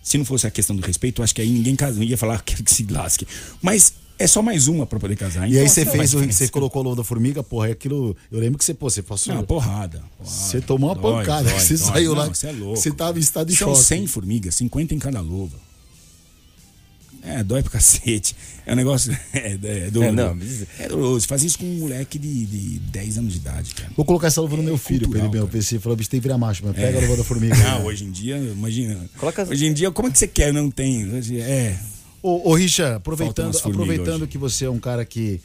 [0.00, 2.40] se não fosse a questão do respeito, acho que aí ninguém casa, não ia falar
[2.42, 3.26] que se lasque.
[3.60, 5.46] Mas é só mais uma pra poder casar.
[5.46, 7.68] E então aí você não faz fez, o- você colocou a luva da formiga, porra,
[7.68, 8.16] é aquilo.
[8.30, 9.34] Eu lembro que você, pô, você passou.
[9.34, 10.02] Não, porrada.
[10.18, 10.30] porrada.
[10.30, 11.86] Você tomou uma Dói, pancada, dói, você dói.
[11.86, 12.76] saiu lá, Não, Você é louco.
[12.76, 13.84] você tava em estado de São choque.
[13.86, 15.56] 100 formigas, 50 em cada luva.
[17.24, 18.34] É, dói pro cacete.
[18.66, 19.16] É um negócio.
[19.32, 20.02] É, é, doloroso.
[20.20, 21.26] É, não, mas- é doloroso.
[21.28, 23.90] Faz isso com um moleque de, de 10 anos de idade, cara.
[23.96, 25.52] Vou colocar essa luva no meu filho, pra ele cultural, meu.
[25.52, 25.78] PC.
[25.78, 27.56] Falou, bicho, tem que virar macho, mas pega a luva da formiga.
[27.56, 28.98] Não, hoje em dia, imagina.
[29.18, 30.52] Coloca- Hoje em dia, como é que você quer?
[30.52, 31.12] Não tem.
[31.14, 31.78] Hoje, É.
[32.22, 34.26] Ô, ô Richa, Faltam aproveitando, aproveitando hoje.
[34.30, 35.40] que você é um cara que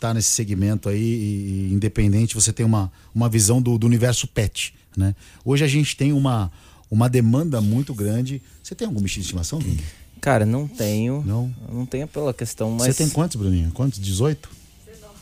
[0.00, 4.26] tá nesse segmento aí e, e independente, você tem uma, uma visão do, do universo
[4.26, 5.14] pet, né?
[5.44, 6.50] Hoje a gente tem uma,
[6.90, 8.40] uma demanda muito grande.
[8.62, 9.80] Você tem algum bichinho de estimação, Vini?
[10.20, 11.22] Cara, não tenho.
[11.26, 11.52] Não?
[11.72, 12.82] Não tenho pela questão, mas.
[12.94, 13.70] Você tem quantos, Bruninho?
[13.72, 13.98] Quantos?
[14.00, 14.48] 18?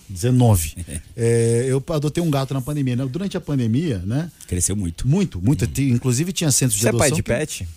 [0.09, 0.75] 19.
[1.16, 2.96] É, eu adotei um gato na pandemia.
[2.96, 3.07] né?
[3.07, 4.31] Durante a pandemia, né?
[4.49, 5.07] Cresceu muito.
[5.07, 5.66] Muito, muito.
[5.66, 7.09] Ti- Inclusive tinha centros de Você é adoção.
[7.09, 7.68] pai de que- pet?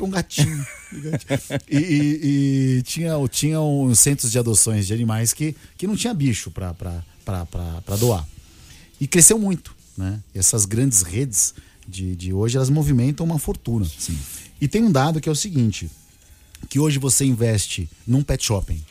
[0.00, 0.66] Um gatinho.
[1.70, 6.14] e e- e tinha, tinha uns centros de adoções de animais que, que não tinha
[6.14, 8.26] bicho para doar.
[9.00, 9.74] E cresceu muito.
[9.96, 10.18] Né?
[10.34, 11.54] E essas grandes redes
[11.86, 13.84] de, de hoje, elas movimentam uma fortuna.
[13.98, 14.18] Sim.
[14.60, 15.90] E tem um dado que é o seguinte,
[16.68, 18.82] que hoje você investe num pet shopping,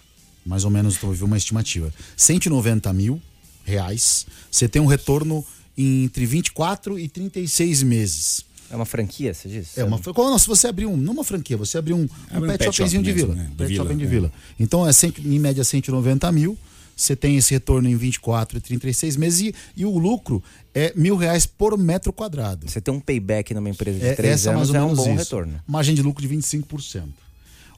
[0.46, 3.22] mais ou menos, estou uma estimativa, 190 mil
[3.64, 5.46] reais, você tem um retorno
[5.78, 8.46] entre 24 e 36 meses.
[8.72, 9.80] É uma franquia, você disse?
[9.80, 12.10] É uma, fran- como se você abrir um, não uma franquia, você abrir um, um
[12.30, 13.36] Abre um pet, pet shopzinho shop de vila.
[13.36, 13.50] né?
[13.58, 14.08] Pet shopping de é.
[14.08, 14.32] vila.
[14.60, 16.58] Então é cento- em média 190 mil.
[16.96, 20.44] Você tem esse retorno em 24 e 36 meses e, e o lucro
[20.76, 22.70] é mil reais por metro quadrado.
[22.70, 24.80] Você tem um payback numa empresa de É, três essa é mais anos ou é
[24.82, 25.24] um menos bom isso.
[25.24, 25.62] retorno.
[25.66, 27.04] Margem de lucro de 25%.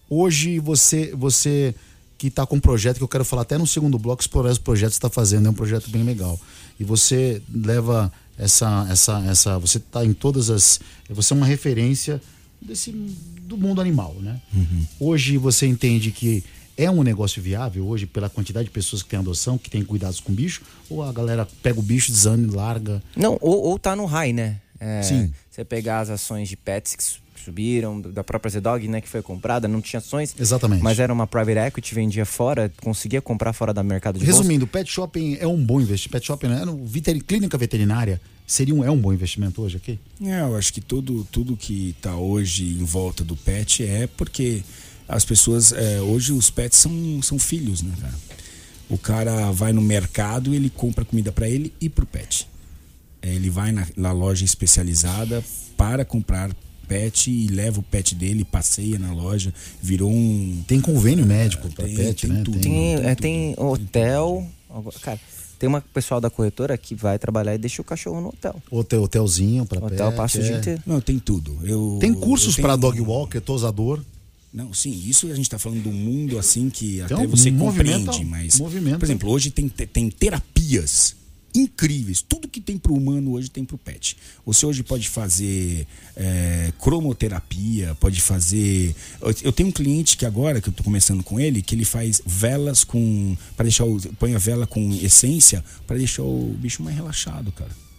[0.10, 1.74] Hoje você você
[2.18, 4.60] que está com um projeto que eu quero falar até no segundo bloco explorar esse
[4.60, 6.40] projeto que está fazendo, é um projeto bem legal.
[6.80, 12.20] E você leva essa essa essa você está em todas as você é uma referência
[12.60, 14.42] desse do mundo animal, né?
[15.00, 16.44] Hoje você entende que
[16.78, 20.20] é um negócio viável hoje pela quantidade de pessoas que têm adoção, que têm cuidados
[20.20, 23.04] com bicho, ou a galera pega o bicho, desame, larga?
[23.16, 24.58] Não, ou, ou tá no high, né?
[24.80, 25.34] É, Sim.
[25.50, 29.82] Você pegar as ações de pets subiram, da própria Z-Dog, né, que foi comprada, não
[29.82, 30.36] tinha ações.
[30.40, 30.84] Exatamente.
[30.84, 34.40] Mas era uma private equity, vendia fora, conseguia comprar fora da mercado de bolsa.
[34.40, 36.12] Resumindo, pet shopping é um bom investimento.
[36.14, 36.66] Pet shopping né?
[36.66, 40.00] No veter- clínica veterinária seria um, é um bom investimento hoje aqui?
[40.22, 44.64] É, eu acho que tudo, tudo que está hoje em volta do pet é porque
[45.08, 45.72] as pessoas.
[45.72, 48.14] é, hoje os pets são, são filhos, né, cara?
[48.90, 52.46] O cara vai no mercado, ele compra comida para ele e pro pet.
[53.22, 55.44] É, ele vai na, na loja especializada
[55.78, 56.52] para comprar
[56.92, 60.62] pet e leva o pet dele, passeia na loja, virou um.
[60.68, 62.44] Tem convênio médico para tem- pet, tem né?
[62.44, 62.60] tudo.
[62.60, 63.22] Tem, Tem é, tudo.
[63.22, 64.48] tem hotel.
[65.02, 65.20] Cara,
[65.58, 68.62] tem uma pessoal da corretora que vai trabalhar e deixa o cachorro no hotel.
[68.70, 69.94] Hotel, hotelzinho para pet.
[69.94, 70.44] Hotel passa o é.
[70.44, 70.82] dia inteiro.
[70.86, 71.58] Não, tem tudo.
[71.64, 74.02] Eu, Tem cursos eu para dog walker, tosador.
[74.54, 78.26] Não, sim, isso a gente está falando do mundo assim que Então, até você compreende,
[78.26, 78.60] mas.
[78.60, 79.00] movimenta.
[79.00, 81.16] Por exemplo, hoje tem, tem terapias
[81.56, 82.22] incríveis.
[82.22, 84.18] Tudo que tem para o humano hoje tem para o pet.
[84.46, 88.96] Você hoje pode fazer é, cromoterapia, pode fazer.
[89.44, 92.22] Eu, tenho um cliente que agora, que eu estou começando com ele, que ele faz
[92.26, 93.36] velas com.
[93.56, 94.00] para deixar o.
[94.16, 97.91] põe a vela com essência para deixar o bicho mais relaxado, cara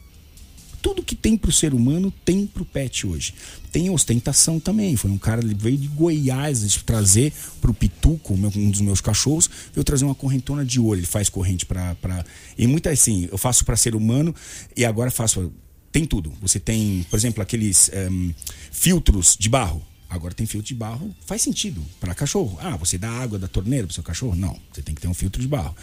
[0.82, 3.32] tudo que tem pro ser humano tem pro pet hoje.
[3.70, 4.96] Tem ostentação também.
[4.96, 9.48] Foi um cara, ele veio de Goiás trazer pro Pituco, meu- um dos meus cachorros,
[9.72, 10.98] veio trazer uma correntona de ouro.
[10.98, 11.94] Ele faz corrente pra.
[11.94, 12.24] pra...
[12.58, 14.34] E muita assim, eu faço para ser humano
[14.76, 15.52] e agora faço.
[15.92, 16.32] Tem tudo.
[16.40, 18.30] Você tem, por exemplo, aqueles ehm,
[18.70, 19.82] filtros de barro.
[20.08, 22.58] Agora tem filtro de barro, faz sentido para cachorro.
[22.60, 24.36] Ah, você dá água da torneira pro seu cachorro?
[24.36, 25.74] Não, você tem que ter um filtro de barro.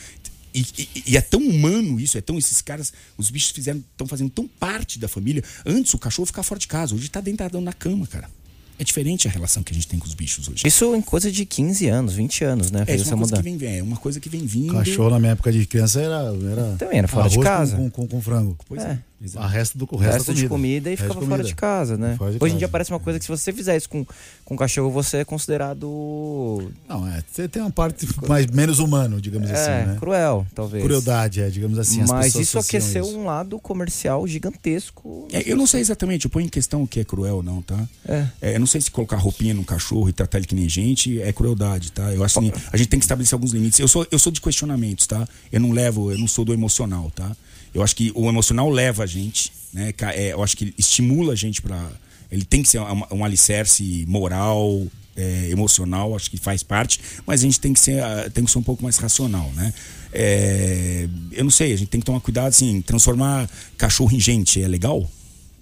[0.54, 4.08] E, e- e é tão humano isso, é tão esses caras, os bichos fizeram, estão
[4.08, 5.44] fazendo tão parte da família.
[5.66, 8.30] Antes o cachorro ficava fora de casa, hoje tá deitadão na cama, cara.
[8.78, 10.66] É diferente a relação que a gente tem com os bichos hoje.
[10.66, 12.86] Isso em coisa de 15 anos, 20 anos, né?
[12.88, 14.74] é isso é uma coisa que vem, é uma coisa que vem vindo.
[14.74, 16.16] Cachorro na minha época de criança era.
[16.50, 17.76] era Também era fora de casa.
[17.76, 18.58] Com, com, com frango.
[18.68, 18.92] Pois É.
[18.92, 19.09] é.
[19.22, 19.46] Exato.
[19.46, 20.50] A resto do o O resto, resto da de comida.
[20.50, 21.48] comida e Resto ficava fora comida.
[21.50, 22.16] de casa, né?
[22.18, 22.58] Fora de Hoje em casa.
[22.60, 24.06] dia parece uma coisa que se você fizer isso com,
[24.46, 26.72] com cachorro, você é considerado.
[26.88, 27.24] Não, é.
[27.32, 29.98] Você tem uma parte mais, menos humano, digamos é, assim, né?
[30.00, 30.84] cruel, talvez.
[30.84, 32.02] Crueldade, é, digamos assim.
[32.02, 33.18] as Mas isso aqueceu isso.
[33.18, 35.28] um lado comercial gigantesco.
[35.32, 37.62] É, eu não sei exatamente, eu ponho em questão o que é cruel ou não,
[37.62, 37.88] tá?
[38.08, 38.28] É.
[38.56, 41.32] eu não sei se colocar roupinha num cachorro e tratar ele que nem gente é
[41.32, 42.14] crueldade, tá?
[42.14, 43.80] Eu acho que a gente tem que estabelecer alguns limites.
[43.80, 45.28] Eu sou, eu sou de questionamentos, tá?
[45.52, 47.36] Eu não levo, eu não sou do emocional, tá?
[47.74, 49.94] Eu acho que o emocional leva a gente, né?
[50.14, 51.90] É, eu acho que estimula a gente para
[52.32, 57.42] Ele tem que ser um, um alicerce moral, é, emocional, acho que faz parte, mas
[57.42, 59.74] a gente tem que ser, ah, tem que ser um pouco mais racional, né?
[60.14, 64.62] É, eu não sei, a gente tem que tomar cuidado, assim, transformar cachorro em gente
[64.62, 65.10] é legal?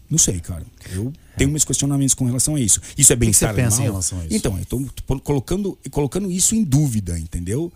[0.09, 0.63] Não sei, cara.
[0.93, 2.79] Eu tenho meus questionamentos com relação a isso.
[2.97, 3.85] Isso é bem-estar pensa em animal?
[3.85, 4.35] relação a isso?
[4.35, 7.71] Então, eu tô tô colocando, colocando isso em dúvida, entendeu?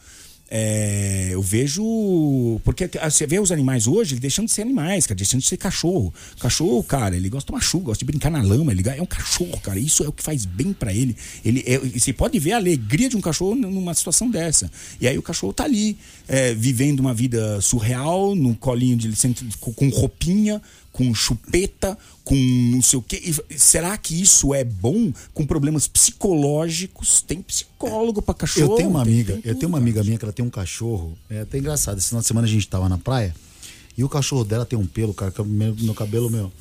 [0.54, 2.60] É, eu vejo.
[2.66, 6.14] Porque você vê os animais hoje, deixando de ser animais, cara, deixando de ser cachorro.
[6.40, 9.06] Cachorro, cara, ele gosta de tomar chuva, gosta de brincar na lama, ele é um
[9.06, 9.80] cachorro, cara.
[9.80, 11.16] Isso é o que faz bem para ele.
[11.46, 14.70] ele é, você pode ver a alegria de um cachorro numa situação dessa.
[15.00, 19.10] E aí o cachorro tá ali, é, vivendo uma vida surreal, no colinho de
[19.58, 20.62] com roupinha,
[20.92, 23.22] com chupeta, com não sei o quê.
[23.50, 27.22] E será que isso é bom com problemas psicológicos?
[27.22, 28.74] Tem psicólogo para cachorro?
[28.74, 31.18] Eu tenho uma amiga, eu tenho uma amiga minha que ela tem um cachorro.
[31.30, 31.98] É até engraçado.
[31.98, 33.34] Esse final de semana a gente tava na praia.
[33.98, 36.52] E o cachorro dela tem um pelo, cara, que meu, meu cabelo, meu.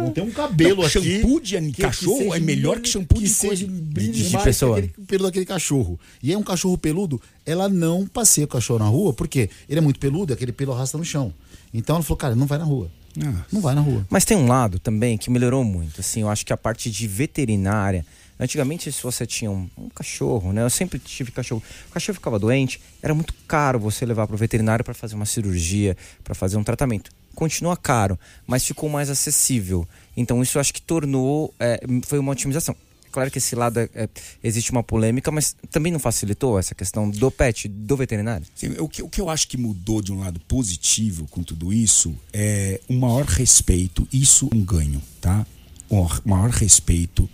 [0.00, 1.00] Não tem um cabelo não, aqui.
[1.00, 4.78] Shampoo de cachorro é melhor que shampoo que de, seja de, de pessoa.
[4.78, 5.98] Aquele pelo daquele cachorro.
[6.22, 9.80] E é um cachorro peludo, ela não passeia o cachorro na rua, porque ele é
[9.80, 11.32] muito peludo, aquele pelo arrasta no chão.
[11.72, 12.90] Então ela falou, cara, não vai na rua.
[13.20, 13.44] Ah.
[13.52, 14.06] Não vai na rua.
[14.08, 16.00] Mas tem um lado também que melhorou muito.
[16.00, 18.04] Assim, eu acho que a parte de veterinária.
[18.40, 20.62] Antigamente, se você tinha um, um, cachorro, né?
[20.62, 21.62] Eu sempre tive cachorro.
[21.88, 25.26] O cachorro ficava doente, era muito caro você levar para o veterinário para fazer uma
[25.26, 27.10] cirurgia, para fazer um tratamento.
[27.34, 29.86] Continua caro, mas ficou mais acessível.
[30.16, 31.54] Então, isso eu acho que tornou.
[31.60, 32.76] É, foi uma otimização.
[33.12, 34.08] Claro que esse lado é, é,
[34.42, 38.46] existe uma polêmica, mas também não facilitou essa questão do pet, do veterinário?
[38.54, 41.72] Sim, o, que, o que eu acho que mudou de um lado positivo com tudo
[41.72, 45.46] isso é um maior respeito, isso é um ganho, tá?
[45.90, 47.28] Um maior respeito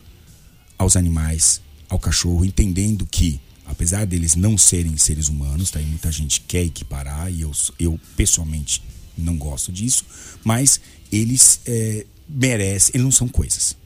[0.76, 5.80] aos animais, ao cachorro, entendendo que, apesar deles não serem seres humanos, tá?
[5.80, 8.82] E muita gente quer equiparar, e eu, eu pessoalmente
[9.16, 10.04] não gosto disso,
[10.42, 10.80] mas
[11.12, 13.76] eles é, merecem, eles não são coisas.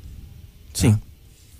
[0.72, 0.80] Tá?
[0.80, 0.98] Sim.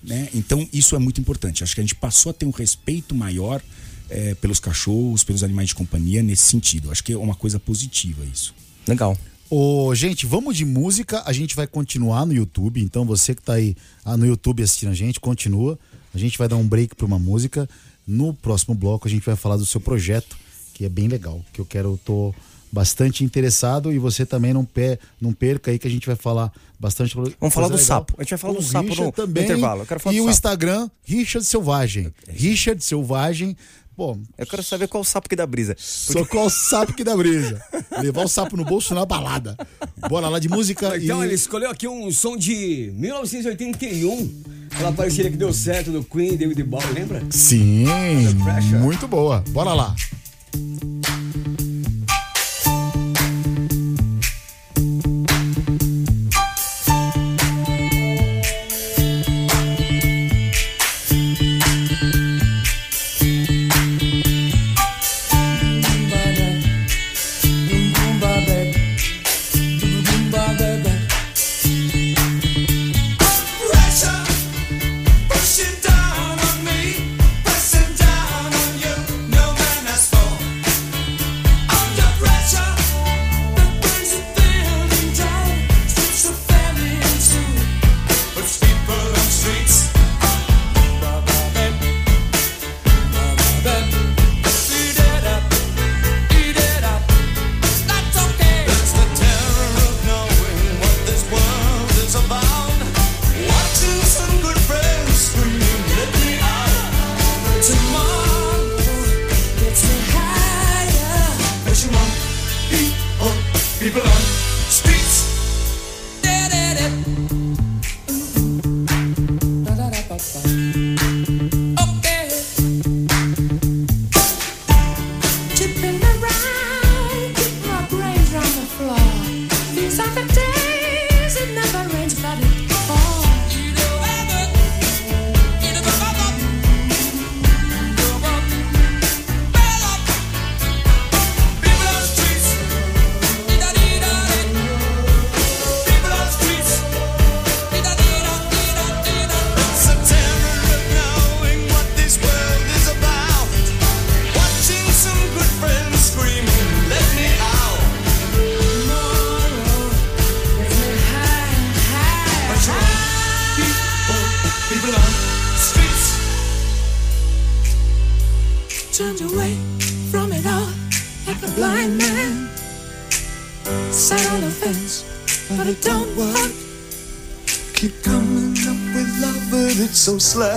[0.03, 0.29] Né?
[0.35, 1.63] Então, isso é muito importante.
[1.63, 3.63] Acho que a gente passou a ter um respeito maior
[4.11, 6.91] é, pelos cachorros, pelos animais de companhia nesse sentido.
[6.91, 8.55] Acho que é uma coisa positiva isso.
[8.87, 9.17] Legal.
[9.49, 11.23] Ô, gente, vamos de música.
[11.25, 12.83] A gente vai continuar no YouTube.
[12.83, 15.79] Então, você que está aí ah, no YouTube assistindo a gente, continua.
[16.15, 17.69] A gente vai dar um break para uma música.
[18.07, 20.37] No próximo bloco, a gente vai falar do seu projeto,
[20.75, 21.45] que é bem legal.
[21.53, 22.35] Que eu quero, tô
[22.73, 26.51] bastante interessado e você também não, per, não perca aí que a gente vai falar
[26.81, 27.15] bastante.
[27.15, 27.87] Vamos falar do legal.
[27.87, 28.15] sapo.
[28.17, 29.87] A gente vai falar do sapo no, também, no intervalo.
[30.11, 32.13] e o Instagram, Richard Selvagem.
[32.27, 33.55] Richard Selvagem.
[33.95, 35.75] Pô, eu quero saber qual sapo que dá brisa.
[35.75, 36.19] Porque...
[36.19, 37.63] Só qual sapo que dá brisa.
[38.01, 39.55] Levar o sapo no bolso na balada.
[40.09, 40.97] Bora lá de música.
[40.97, 41.27] Então, e...
[41.27, 44.43] ele escolheu aqui um som de 1981.
[44.71, 47.23] Aquela parceria que deu certo do Queen, David Bowie, lembra?
[47.31, 47.85] Sim.
[48.81, 49.45] Muito boa.
[49.51, 49.95] Bora lá.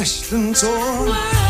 [0.06, 1.45] Slashed and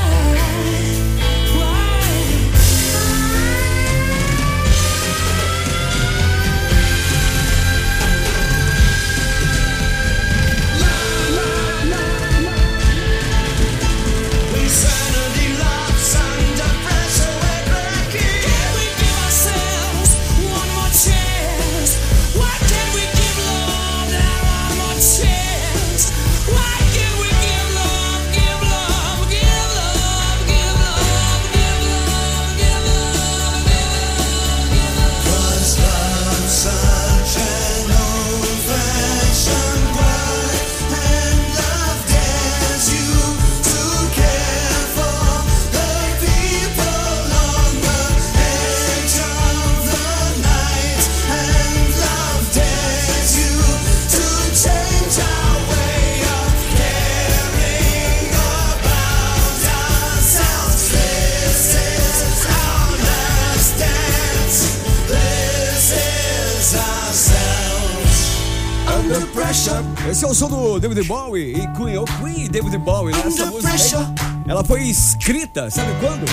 [74.47, 76.25] ela foi escrita, sabe quando?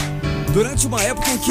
[0.54, 1.50] Durante uma época em que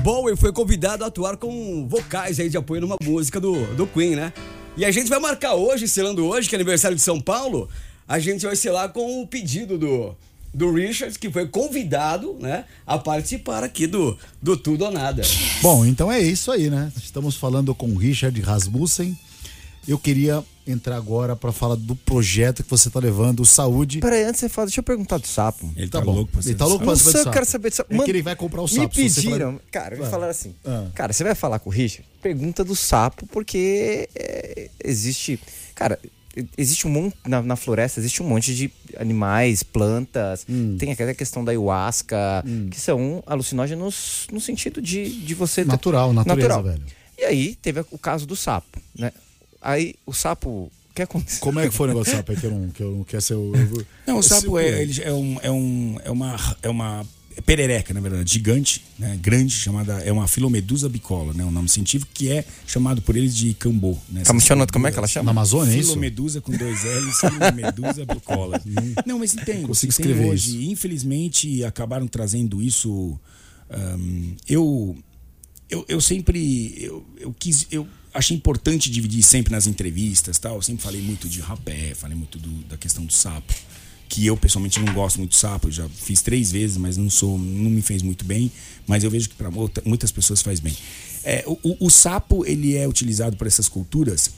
[0.00, 4.14] Bowie foi convidado a atuar com vocais aí de apoio numa música do, do Queen,
[4.14, 4.32] né?
[4.76, 7.68] E a gente vai marcar hoje, selando hoje, que é aniversário de São Paulo,
[8.06, 10.14] a gente vai selar com o pedido do,
[10.54, 15.22] do Richard, que foi convidado, né, a participar aqui do, do Tudo ou Nada.
[15.60, 16.92] Bom, então é isso aí, né?
[16.96, 19.18] Estamos falando com o Richard Rasmussen.
[19.88, 24.00] Eu queria entrar agora para falar do projeto que você está levando, o Saúde.
[24.00, 25.70] Peraí, antes você fala, deixa eu perguntar do sapo.
[25.76, 26.12] Ele Tá tá, bom.
[26.14, 27.88] louco pra Ele ser tá louco pra saber eu quero saber do sapo.
[27.90, 28.94] É que Mano, ele vai comprar o Me sapo.
[28.94, 30.10] se você pediram, falar- cara, me Ah.
[30.10, 30.86] falaram assim, Ah.
[30.94, 32.08] cara, você vai falar com o Richard?
[32.22, 35.38] Pergunta do sapo, porque é, existe,
[35.74, 35.98] cara,
[36.58, 40.76] existe um monte, na, na floresta existe um monte de animais, plantas, Hum.
[40.78, 45.62] tem aquela questão da ayahuasca, que são alucinógenos no sentido de, de você...
[45.64, 46.82] ter- Natural, natureza, velho.
[47.18, 49.10] E aí teve o caso do sapo, né?
[49.60, 51.40] Aí o sapo, o que aconteceu?
[51.40, 52.32] Como é que foi o negócio do sapo?
[52.32, 53.52] É que eu não, que eu não quero ser o.
[53.54, 57.06] eu Não, o sapo é, ele é, um, é, um, é uma é uma
[57.44, 62.10] perereca, na verdade, gigante, né, grande, chamada é uma filomedusa bicola, né, o nome científico
[62.14, 64.22] que é chamado por eles de cambô, né?
[64.26, 65.26] Como, chama, como é que ela chama?
[65.26, 65.90] Na Amazônia, é isso?
[65.90, 68.60] Filomedusa com dois L's, filomedusa bicola.
[69.04, 69.66] Não, mas entendo.
[69.66, 70.72] Consigo tem escrever hoje, isso.
[70.72, 73.18] Infelizmente, acabaram trazendo isso.
[73.68, 74.96] ahm, eu,
[75.68, 76.74] eu, eu sempre.
[76.82, 77.66] Eu, eu quis.
[77.70, 80.56] Eu achei importante dividir sempre nas entrevistas tal.
[80.56, 83.54] Eu sempre falei muito de rapé, falei muito do- da questão do sapo.
[84.08, 87.10] Que eu pessoalmente não gosto muito de sapo, eu já fiz três vezes, mas não
[87.10, 88.50] sou, não me fez muito bem.
[88.86, 89.50] Mas eu vejo que para
[89.84, 90.76] muitas pessoas faz bem.
[91.24, 94.30] É, o, o- sapo ele é utilizado por essas culturas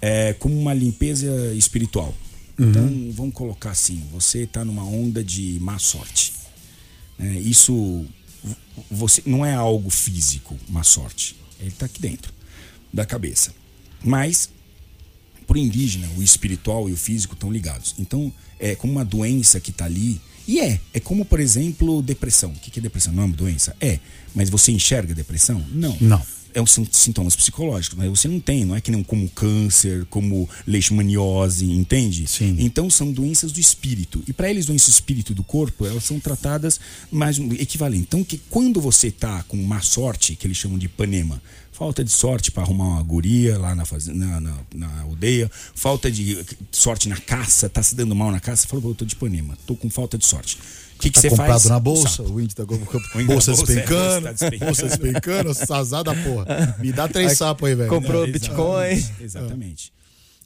[0.00, 2.14] é, como uma limpeza espiritual.
[2.58, 6.32] Então, vamos colocar assim: você está numa onda de má sorte.
[7.18, 7.38] né?
[7.40, 8.04] isso
[8.90, 11.36] você não é algo físico, má sorte.
[11.58, 12.32] Ele está aqui dentro
[12.92, 13.52] da cabeça.
[14.02, 14.50] Mas
[15.46, 17.94] para o indígena, o espiritual e o físico estão ligados.
[17.98, 20.20] Então, é como uma doença que está ali.
[20.46, 20.80] E é.
[20.94, 22.50] É como, por exemplo, depressão.
[22.50, 23.12] O que é depressão?
[23.12, 23.74] Não é uma doença?
[23.80, 23.98] É.
[24.32, 25.64] Mas você enxerga depressão?
[25.72, 25.96] Não.
[26.00, 26.22] Não.
[26.54, 30.04] É um sin- sintomas psicológicos, mas você não tem, não é que nem como câncer,
[30.06, 32.26] como leishmaniose, entende?
[32.26, 32.56] Sim.
[32.58, 34.22] Então são doenças do espírito.
[34.26, 38.02] E para eles, doenças do espírito do corpo, elas são tratadas mais equivalente.
[38.02, 41.40] Então, que quando você tá com má sorte, que eles chamam de panema,
[41.72, 46.36] falta de sorte para arrumar uma guria lá na, na, na, na aldeia, falta de
[46.70, 49.74] sorte na caça, tá se dando mal na caça, falou, eu tô de panema, tô
[49.74, 50.58] com falta de sorte.
[51.00, 51.64] O que, que Tá você comprado faz?
[51.64, 52.30] na O bolsa, sapo.
[52.34, 54.64] o índio tá com O bolsa bolsa, é, despencando, tá despencando.
[54.66, 56.76] bolsa despencando, azada porra.
[56.78, 57.88] Me dá três sapos aí, velho.
[57.88, 58.88] Comprou Não, Bitcoin.
[58.92, 59.92] exatamente, Exatamente.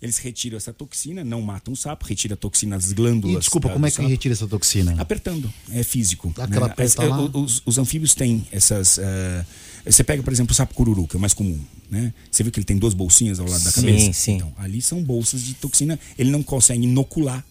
[0.03, 3.37] Eles retiram essa toxina, não matam o sapo, retira a toxina das glândulas.
[3.37, 4.09] E desculpa, da- como é que sapo.
[4.09, 4.95] retira essa toxina?
[4.99, 6.33] Apertando, é físico.
[6.37, 7.21] Dá aquela aperta As- lá.
[7.21, 8.99] o- Os, os anfíbios têm essas.
[8.99, 9.45] eh,
[9.87, 11.59] você pega, por exemplo, o sapo cururu, que é o mais comum.
[11.91, 12.13] Né?
[12.31, 14.13] Você viu que ele tem duas bolsinhas ao lado da Sim, cabeça?
[14.13, 14.33] sim.
[14.37, 15.99] Então, ali são bolsas de toxina.
[16.19, 17.45] Ele não consegue inocular.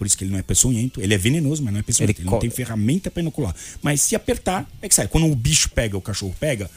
[0.00, 0.98] Por isso que ele não é peçonhento.
[1.02, 2.10] Ele é venenoso, mas não é peçonhento.
[2.12, 3.54] Ele Ele, não tem ferramenta para inocular.
[3.82, 5.06] Mas se apertar, é que sai.
[5.06, 6.70] Quando o bicho pega, o cachorro pega,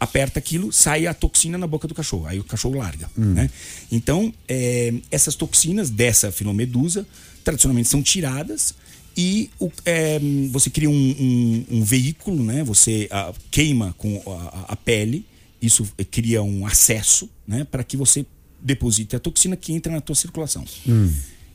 [0.00, 2.26] aperta aquilo, sai a toxina na boca do cachorro.
[2.26, 3.10] Aí o cachorro larga.
[3.16, 3.50] Né?
[3.90, 7.06] Então, é, essas toxinas dessa filomedusa,
[7.44, 8.74] tradicionalmente são tiradas
[9.14, 10.18] e o- é,
[10.50, 12.64] você cria um, um- um veículo, né?
[12.64, 15.26] Você ah, queima com a, a pele,
[15.60, 17.64] isso cria um acesso, né?
[17.70, 18.24] Para que você
[18.64, 20.64] deposite a toxina que entra na tua circulação.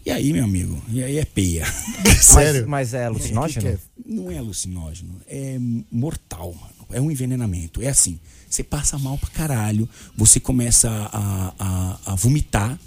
[0.07, 1.65] E aí, meu amigo, e aí é peia.
[2.21, 2.61] Sério?
[2.61, 3.61] Mas, mas é alucinógeno?
[3.61, 3.77] que é?
[4.05, 5.57] Não é alucinógeno, é
[5.91, 6.87] mortal, mano.
[6.91, 7.81] É um envenenamento.
[7.81, 8.17] É assim,
[8.49, 12.79] você passa mal pra caralho, você começa a, a, a vomitar.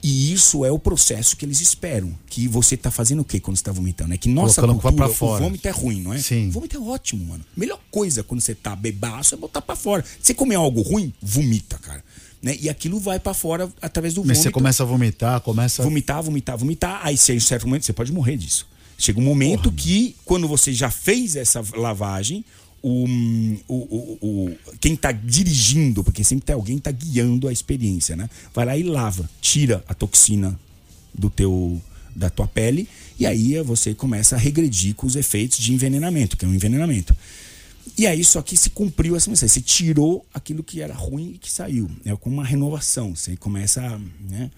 [0.00, 2.16] E isso é o processo que eles esperam.
[2.28, 4.14] Que você tá fazendo o quê quando você tá vomitando?
[4.14, 5.42] É que nossa Colocando pra cultura, fora.
[5.42, 6.18] o vômito é ruim, não é?
[6.18, 6.46] Sim.
[6.48, 7.44] O vômito é ótimo, mano.
[7.56, 10.04] Melhor coisa quando você tá bebaço é botar pra fora.
[10.20, 12.04] Você comer algo ruim, vomita, cara.
[12.42, 12.56] Né?
[12.60, 15.82] E aquilo vai pra fora através do Mas vômito você começa a vomitar, começa.
[15.82, 17.00] vomitar, vomitar, vomitar.
[17.04, 18.66] Aí, se em certo momento, você pode morrer disso.
[18.98, 22.44] Chega um momento que, quando você já fez essa lavagem,
[22.82, 23.04] o,
[23.68, 28.16] o, o, o- quem está dirigindo, porque sempre tem alguém que tá guiando a experiência,
[28.16, 28.28] né?
[28.52, 30.58] Vai lá e lava, tira a toxina
[31.14, 31.80] do teu
[32.14, 32.86] da tua pele
[33.18, 37.16] e aí você começa a regredir com os efeitos de envenenamento, que é um envenenamento.
[37.98, 41.38] E aí só que se cumpriu essa mensagem, você tirou aquilo que era ruim e
[41.38, 41.90] que saiu.
[42.04, 43.98] É como uma renovação, você começa, a,
[44.30, 44.50] né?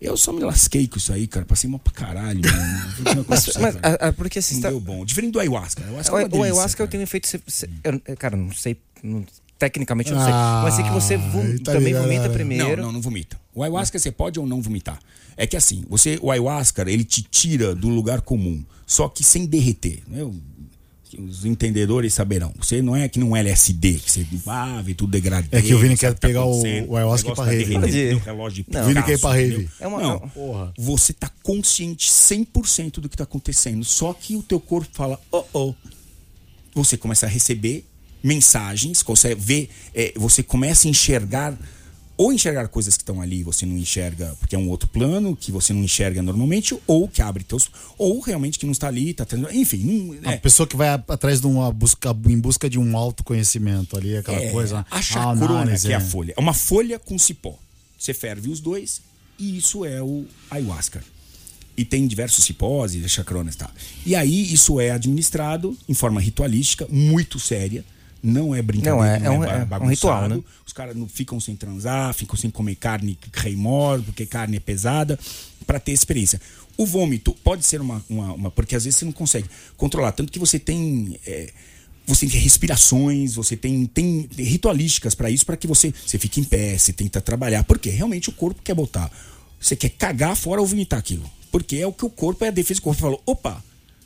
[0.00, 2.40] Eu só me lasquei com isso aí, cara, passei mal pra caralho.
[3.04, 3.98] coisa Mas, você, mas, cara.
[4.00, 5.04] a- a- porque assim, Não tá- deu bom.
[5.04, 5.84] Diferente do ayahuasca.
[5.84, 6.90] ayahuasca é o, o delícia, ayahuasca eu cara.
[6.90, 7.28] tenho efeito.
[7.28, 8.76] se- se- eu- cara, não sei.
[9.02, 9.24] não-
[9.58, 10.32] tecnicamente eu não sei.
[10.34, 12.02] Ah, Mas sei que você vom- tá também ligado.
[12.02, 12.76] vomita Não, primeiro.
[12.78, 13.40] Não, não, não vomita.
[13.54, 14.98] O ayahuasca você pode ou não vomitar.
[15.36, 19.46] É que assim, você, o ayahuasca, ele te tira do lugar comum, só que sem
[19.46, 20.02] derreter.
[20.08, 20.28] Né?
[21.18, 22.52] O- os entendedores saberão.
[22.58, 25.48] Você não é que num LSD, que você ah, vê tudo degradê.
[25.52, 27.58] É que o Vini não quer tá pegar o- acontecendo, o ayahuasca pra tá rave,
[27.78, 27.80] né?
[27.80, 28.14] derretendo, Entendi.
[28.14, 28.82] o relógio de Não.
[28.82, 29.68] O Vini quer ir pra rave.
[29.80, 30.72] É uma- não, Porra.
[30.78, 35.44] você tá consciente 100% do que tá acontecendo, só que o teu corpo fala, oh,
[35.52, 35.74] oh.
[36.74, 37.84] Você começa a receber
[38.24, 41.58] mensagens, consegue ver, é, você começa a enxergar
[42.16, 45.34] ou enxergar coisas que estão ali e você não enxerga porque é um outro plano
[45.34, 49.14] que você não enxerga normalmente ou que abre teus ou realmente que não está ali,
[49.14, 49.78] tá tendo, enfim,
[50.22, 52.96] não, A é, pessoa que vai a- atrás de uma busca, em busca de um
[52.96, 54.84] autoconhecimento ali, aquela É, coisa.
[54.90, 56.00] A chacrona, análise, que é a é.
[56.00, 56.34] folha.
[56.36, 57.58] É uma folha com cipó.
[57.98, 59.00] Você ferve os dois
[59.38, 61.02] e isso é o ayahuasca.
[61.76, 63.70] E tem diversos cipós e chacronas tal.
[64.04, 67.82] E aí isso é administrado em forma ritualística, muito séria.
[68.22, 70.42] Não é brincadeira, Não, é- não é um- ba- é um ritual, né?
[70.66, 75.18] Os caras não ficam sem transar, ficam sem comer carne reimor, porque carne é pesada,
[75.66, 76.40] para ter experiência.
[76.76, 80.12] O vômito pode ser uma, uma, uma- Porque às vezes você não consegue controlar.
[80.12, 81.18] Tanto que você tem.
[81.26, 81.50] é,
[82.06, 86.44] você tem respirações, você tem, tem ritualísticas para isso, para que você, você fique em
[86.44, 87.62] pé, você tenta trabalhar.
[87.64, 89.10] Porque realmente o corpo quer botar.
[89.60, 91.28] Você quer cagar fora ou vomitar aquilo.
[91.50, 93.00] Porque é o que o corpo, é a defesa do corpo.
[93.00, 93.62] Falou: opa,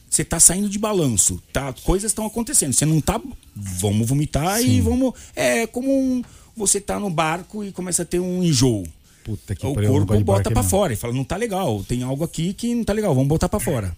[0.08, 1.72] você tá saindo de balanço, tá?
[1.84, 2.72] Coisas estão acontecendo.
[2.72, 3.20] Você não tá.
[3.54, 5.12] Vamos vomitar e vamos.
[5.34, 6.22] É como um,
[6.56, 8.84] você tá no barco e começa a ter um enjoo.
[9.24, 10.62] Puta que o pariu, corpo bota não.
[10.62, 13.48] fora e fala: não tá legal, tem algo aqui que não tá legal, vamos botar
[13.48, 13.96] pra fora.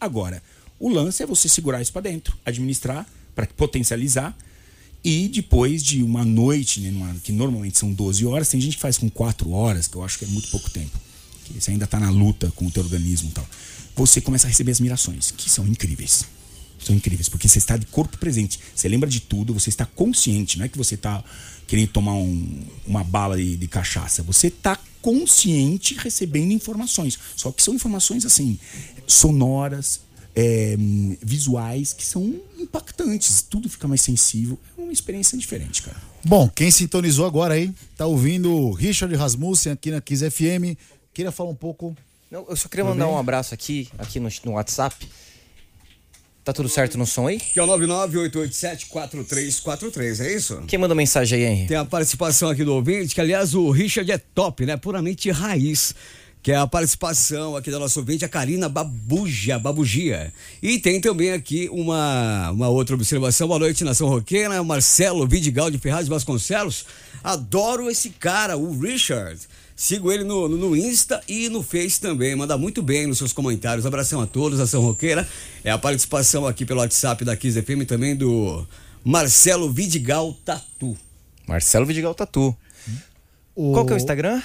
[0.00, 0.42] Agora,
[0.78, 4.36] o lance é você segurar isso pra dentro, administrar para potencializar
[5.04, 8.82] e depois de uma noite, né, numa- que normalmente são 12 horas, tem gente que
[8.82, 10.98] faz com 4 horas, que eu acho que é muito pouco tempo.
[11.44, 13.46] Que você ainda tá na luta com o teu organismo e tal.
[13.96, 16.24] Você começa a receber as mirações, que são incríveis.
[16.78, 18.58] São incríveis, porque você está de corpo presente.
[18.74, 20.58] Você lembra de tudo, você está consciente.
[20.58, 21.22] Não é que você está
[21.66, 24.22] querendo tomar um- uma bala de, de cachaça.
[24.22, 27.18] Você está consciente recebendo informações.
[27.36, 28.58] Só que são informações assim,
[29.06, 30.00] sonoras,
[30.34, 30.76] é,
[31.22, 33.42] visuais, que são impactantes.
[33.42, 34.58] Tudo fica mais sensível.
[34.78, 36.00] É uma experiência diferente, cara.
[36.24, 40.76] Bom, quem sintonizou agora aí, tá ouvindo Richard Rasmussen aqui na Kiss FM.
[41.12, 41.96] Queria falar um pouco.
[42.30, 44.94] Não, eu só queria mandar um abraço aqui, aqui no, no WhatsApp.
[46.44, 47.40] Tá tudo certo no som aí?
[47.40, 50.62] Que é o 998874343, é isso?
[50.68, 51.66] Quem manda mensagem aí, Henry?
[51.66, 54.76] Tem a participação aqui do ouvinte, que aliás o Richard é top, né?
[54.76, 55.92] Puramente raiz.
[56.42, 60.32] Que é a participação aqui da nossa ouvinte, a Karina Babuja, Babugia.
[60.62, 63.46] E tem também aqui uma, uma outra observação.
[63.46, 64.64] Boa noite, Nação Roqueira.
[64.64, 66.86] Marcelo Vidigal de Ferraz de Vasconcelos.
[67.22, 69.38] Adoro esse cara, o Richard.
[69.80, 72.36] Sigo ele no, no, no Insta e no Face também.
[72.36, 73.86] Manda muito bem nos seus comentários.
[73.86, 75.26] Abração a todos, Nação Roqueira.
[75.64, 78.66] É a participação aqui pelo WhatsApp da Kiss FM também do
[79.02, 80.94] Marcelo Vidigal Tatu.
[81.48, 82.54] Marcelo Vidigal Tatu.
[83.54, 83.72] O...
[83.72, 84.42] Qual que é o Instagram?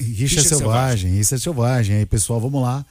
[0.00, 1.96] Richard Selvagem, Richard Selvagem.
[1.96, 2.82] Aí, pessoal, vamos lá.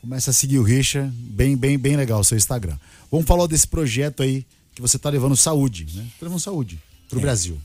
[0.00, 1.12] Começa a seguir o Richard.
[1.12, 2.78] Bem, bem, bem legal o seu Instagram.
[3.10, 6.06] Vamos falar desse projeto aí que você tá levando saúde, né?
[6.20, 6.78] Tá levando saúde
[7.10, 7.58] pro Brasil.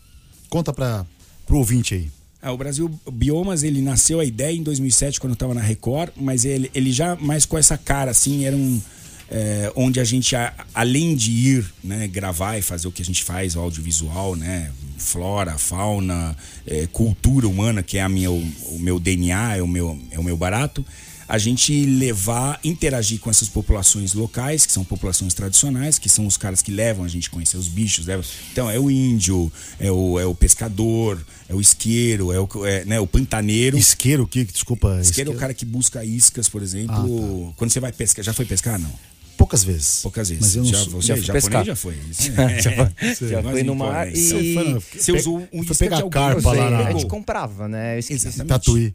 [0.50, 1.06] Conta para
[1.46, 2.19] pro ouvinte aí.
[2.42, 6.12] Ah, o Brasil Biomas, ele nasceu a ideia em 2007, quando eu estava na Record,
[6.16, 8.82] mas ele, ele já mais com essa cara, assim, era um...
[9.30, 13.06] é, onde a gente, a- além de ir né, gravar e fazer o que a
[13.06, 16.36] gente faz, o audiovisual, né, flora, fauna,
[16.66, 18.38] é, cultura humana, que é a minha, o,
[18.72, 20.86] o meu DNA, é o meu, é o meu barato,
[21.28, 26.38] a gente levar, interagir com essas populações locais, que são populações tradicionais, que são os
[26.38, 28.08] caras que levam a gente conhecer os bichos.
[28.52, 32.86] Então, é o índio, é o, é o pescador, é o isqueiro, é o, é,
[32.86, 33.78] né, o pantaneiro.
[33.78, 35.00] Isqueiro, que desculpa.
[35.02, 37.54] Isqueiro é o cara que busca iscas, por exemplo.
[37.58, 38.80] Quando você vai pescar, já foi pescar?
[38.80, 38.91] Não.
[39.36, 40.02] Poucas vezes.
[40.04, 40.43] Poucas vezes.
[40.43, 41.66] Mas eu não já, sou- você, já fui japonês pescar.
[41.66, 41.95] já foi.
[42.62, 42.72] Já
[43.16, 44.16] foi- já Nós foi no mar e- né?
[44.22, 46.22] Você foi no- Você usou um Foi isca pegar de alguém.
[46.22, 47.95] carpa lá na- a gente comprava, né?
[47.95, 48.28] Eu esqueci.
[48.28, 48.50] Exatamente.
[48.50, 48.93] Tatuí.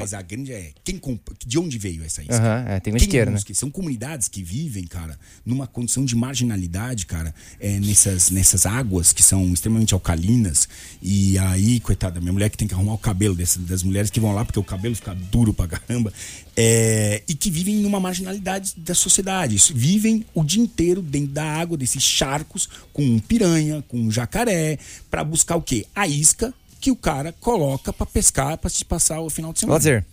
[0.00, 1.20] Mas a grande é quem comp...
[1.46, 2.36] de onde veio essa isca?
[2.36, 3.38] Aham, é, tem um Quem isqueiro, né?
[3.52, 9.22] São comunidades que vivem, cara, numa condição de marginalidade, cara, é, nessas, nessas águas que
[9.22, 10.68] são extremamente alcalinas.
[11.02, 14.20] E aí, coitada, minha mulher que tem que arrumar o cabelo dessas, das mulheres que
[14.20, 16.12] vão lá porque o cabelo fica duro pra caramba.
[16.56, 19.56] é, e que vivem numa marginalidade da sociedade.
[19.74, 24.78] Vivem o dia inteiro dentro da água, desses charcos, com piranha, com jacaré,
[25.10, 25.86] pra buscar o quê?
[25.94, 26.54] A isca
[26.84, 29.76] que o cara coloca pra pescar, pra se passar o final de semana.
[29.78, 30.04] Lazer.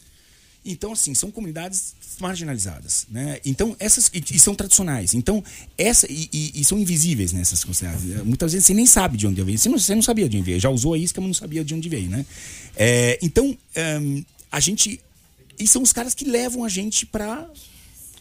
[0.63, 3.39] Então, assim, são comunidades marginalizadas, né?
[3.43, 5.13] Então, essas e, e são tradicionais.
[5.13, 5.43] Então,
[5.77, 8.23] essa e, e- e são invisíveis nessas comunidades.
[8.23, 9.57] Muitas vezes você nem sabe de onde veio.
[9.57, 10.59] Você não, você não sabia de onde veio.
[10.61, 12.25] Já usou a isca, mas não sabia de onde veio, né?
[12.77, 13.57] É, então,
[14.49, 15.01] a gente
[15.59, 17.49] e são os caras que levam a gente pra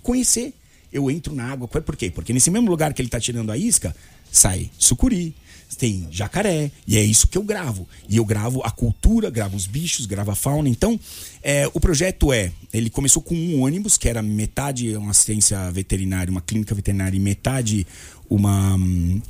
[0.03, 0.53] conhecer.
[0.93, 2.11] Eu entro na água, por quê?
[2.11, 3.95] Porque nesse mesmo lugar que ele tá tirando a isca,
[4.33, 5.33] sai sucuri,
[5.77, 7.89] tem jacaré, e é isso que eu gravo.
[8.09, 10.69] E eu gravo a cultura, gravo os bichos, gravo a fauna.
[10.69, 10.99] Então,
[11.43, 16.31] É, o projeto é, ele começou com um ônibus, que era metade uma assistência veterinária,
[16.31, 17.87] uma clínica veterinária e metade
[18.31, 18.79] uma,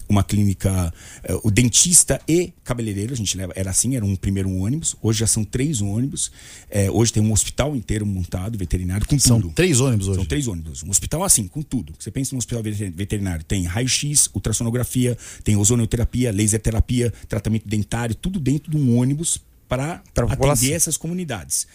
[0.06, 0.92] uma clínica,
[1.28, 5.20] uh, o dentista e cabeleireiro, a gente leva, era assim, era um primeiro ônibus, hoje
[5.20, 6.30] já são três ônibus,
[6.68, 9.54] é, hoje tem um hospital inteiro montado, veterinário, com São tudo.
[9.54, 10.16] três ônibus hoje.
[10.16, 10.82] São três ônibus.
[10.82, 11.94] Um hospital assim, com tudo.
[11.98, 18.14] Você pensa num hospital veter- veterinário, tem raio-x, ultrassonografia, tem ozonoterapia, laser terapia, tratamento dentário,
[18.14, 21.66] tudo dentro de um ônibus para atender essas comunidades.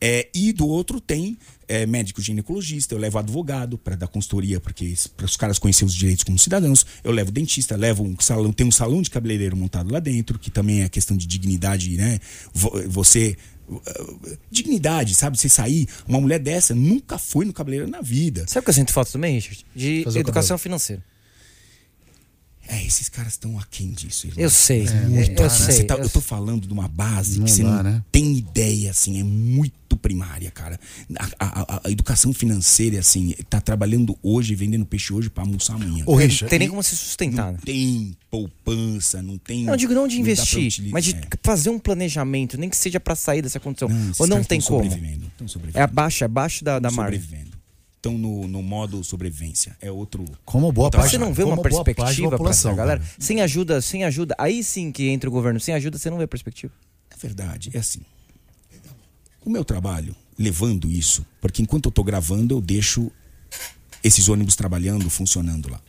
[0.00, 1.36] É, e do outro tem
[1.66, 5.94] é, médico ginecologista, eu levo advogado para dar consultoria, porque para os caras conhecerem os
[5.94, 9.92] direitos como cidadãos, eu levo dentista, levo um salão, tem um salão de cabeleireiro montado
[9.92, 12.18] lá dentro, que também é questão de dignidade, né?
[12.52, 13.36] Vo- Você
[13.68, 15.38] uh, dignidade, sabe?
[15.38, 18.44] Você sair, uma mulher dessa nunca foi no cabeleireiro na vida.
[18.46, 19.64] Sabe o que eu sinto falta também, Richard?
[19.74, 21.02] De Fazer educação financeira.
[22.66, 24.26] É, esses caras estão aquém disso.
[24.26, 24.42] irmão.
[24.42, 25.50] Eu sei, Muito, eu cara.
[25.50, 25.84] sei.
[25.84, 28.02] Tá- eu eu tô falando de uma base Não que você dá, não né?
[28.10, 30.78] tem ideia, assim, é muito primária, cara.
[31.16, 35.74] A, a- a- a educação financeira, assim, tá trabalhando hoje, vendendo peixe hoje para almoçar
[35.74, 36.04] amanhã.
[36.06, 37.46] Ô, Não Richard, tem nem e- como se sustentar.
[37.46, 37.58] Não né?
[37.64, 39.64] tem poupança, não tem.
[39.64, 41.20] Não, eu digo não de pra investir, utilizar- mas de é.
[41.42, 43.88] fazer um planejamento, nem que seja pra sair dessa condição.
[43.90, 44.82] esses Ou não tem como.
[44.84, 45.84] sobrevivendo, É sobrevivendo.
[45.84, 47.20] abaixo, é abaixo da, da margem.
[47.20, 47.53] sobrevivendo.
[48.04, 49.74] Estão no, no modo sobrevivência.
[49.80, 50.26] É outro.
[50.44, 53.00] Como boa parte- Você não vê uma perspectiva pra população, essa galera?
[53.00, 53.12] cara.
[53.18, 54.34] Sem ajuda, sem ajuda.
[54.38, 55.58] Aí sim que entra o governo.
[55.58, 56.70] Sem ajuda, você não vê perspectiva.
[57.10, 58.00] É verdade, é assim.
[59.42, 63.10] O meu trabalho, levando isso, porque enquanto eu tô gravando, eu deixo
[64.02, 65.80] esses ônibus trabalhando, funcionando lá.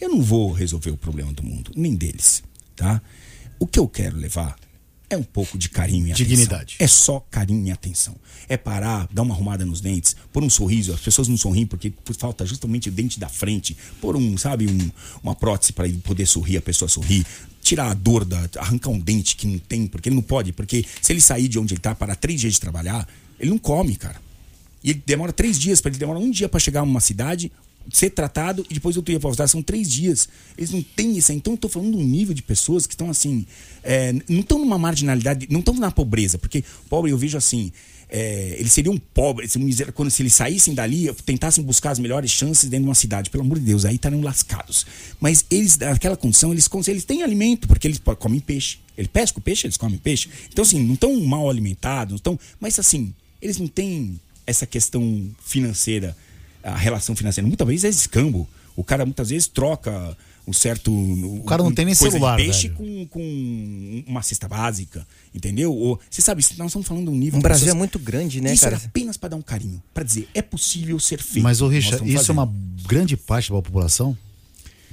[0.00, 2.42] Eu não vou resolver o problema do mundo, nem deles,
[2.74, 3.00] tá?
[3.60, 4.56] O que eu quero levar
[5.10, 6.26] é um pouco de carinho e atenção.
[6.26, 6.76] Dignidade.
[6.78, 8.14] É só carinho e atenção.
[8.48, 10.92] É parar, dar uma arrumada nos dentes, pôr um sorriso.
[10.92, 13.76] As pessoas não sorriem porque falta justamente o dente da frente.
[14.00, 14.90] Pôr um, sabe, um-
[15.22, 17.26] uma prótese para ele poder sorrir, a pessoa sorrir.
[17.62, 20.52] Tirar a dor, da, arrancar um dente que não tem, porque ele não pode.
[20.52, 23.06] Porque se ele sair de onde ele tá, para três dias de trabalhar,
[23.38, 24.20] ele não come, cara.
[24.82, 27.52] E ele demora três dias, para ele demora um dia para chegar a uma cidade,
[27.92, 29.48] ser tratado e depois outro para voltar.
[29.48, 30.28] São três dias.
[30.56, 31.32] Eles não têm isso.
[31.32, 33.46] Então tô falando de um nível de pessoas que estão assim.
[33.82, 36.38] é, não estão numa marginalidade, não estão na pobreza.
[36.38, 37.72] Porque pobre eu vejo assim.
[38.10, 39.54] é, eles seriam pobres,
[39.94, 43.44] quando se eles saíssem dali, tentassem buscar as melhores chances dentro de uma cidade, pelo
[43.44, 44.84] amor de Deus, aí estariam lascados.
[45.20, 48.78] Mas eles, naquela condição, eles, eles têm alimento, porque eles comem peixe.
[48.98, 50.28] Ele pesca o peixe, eles comem peixe.
[50.52, 52.38] Então, assim, não estão mal alimentados, não.
[52.58, 56.16] Mas assim, eles não têm essa questão financeira,
[56.62, 57.46] a relação financeira.
[57.46, 58.48] Muitas vezes é escambo.
[58.76, 60.90] O cara muitas vezes troca um certo.
[60.90, 65.72] O cara não tem nem coisa de celular, peixe com, com uma cesta básica, entendeu?
[65.74, 67.38] Ou, você sabe, nós estamos falando de um nível.
[67.38, 68.76] O de Brasil pessoas- é muito grande, né, Isso cara?
[68.76, 71.42] era apenas para dar um carinho, para dizer é possível ser feito.
[71.42, 72.32] Mas, ô Richard, isso é fazendo.
[72.38, 72.52] uma
[72.86, 74.16] grande parte da população?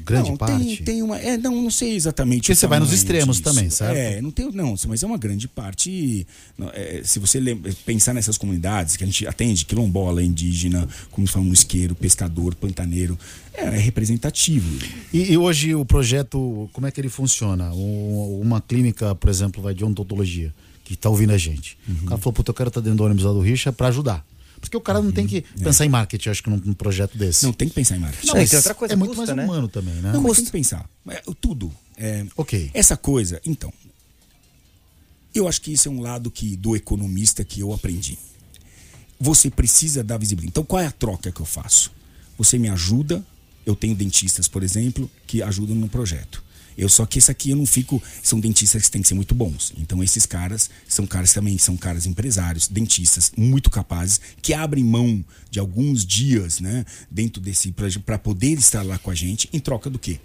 [0.06, 0.64] Grande não, parte?
[0.64, 1.18] Tem, tem uma.
[1.20, 2.42] É, não, não sei exatamente.
[2.44, 3.44] Porque você vai nos extremos disso.
[3.50, 3.96] também, certo?
[3.98, 6.26] É, não tem, não, mas é uma grande parte.
[6.74, 11.60] é, se você lembra- pensar nessas comunidades que a gente atende, quilombola, indígena, como falamos,
[11.60, 13.18] isqueiro, pescador, pantaneiro,
[13.54, 14.70] é, é representativo.
[15.14, 17.72] E, e hoje o projeto, como é que ele funciona?
[17.74, 20.54] Um- uma clínica, por exemplo, vai de odontologia,
[20.86, 21.78] que está ouvindo a gente.
[21.88, 21.96] Uhum.
[22.04, 24.26] O cara falou, puta, eu quero estar dentro do ônibus lá do Richa para ajudar.
[24.60, 27.46] Porque o cara não tem que pensar em marketing, acho que num, num projeto desse.
[27.46, 27.50] Uhum.
[27.50, 27.52] É.
[27.52, 28.28] Não tem que pensar em marketing.
[28.28, 29.44] Não, mas tem outra coisa, é muito custa, mais né?
[29.44, 30.12] humano também, né?
[30.12, 30.90] Não, mas tem que pensar.
[31.10, 31.72] É, tudo.
[31.96, 32.72] É, Ok.
[32.74, 33.72] Essa coisa, então.
[35.34, 38.18] Eu acho que isso é um lado que do economista que eu aprendi.
[39.20, 40.52] Você precisa dar visibilidade.
[40.52, 41.92] Então, qual é a troca que eu faço?
[42.38, 43.24] Você me ajuda.
[43.66, 46.44] Eu tenho dentistas, por exemplo, que ajudam no projeto.
[46.78, 48.02] Eu só que esse aqui eu não fico.
[48.22, 49.74] São dentistas que têm que ser muito bons.
[49.78, 55.24] Então, esses caras são caras também, são caras empresários, dentistas muito capazes, que abrem mão
[55.50, 57.74] de alguns dias, né, dentro desse
[58.06, 60.20] para poder estar lá com a gente, em troca do quê?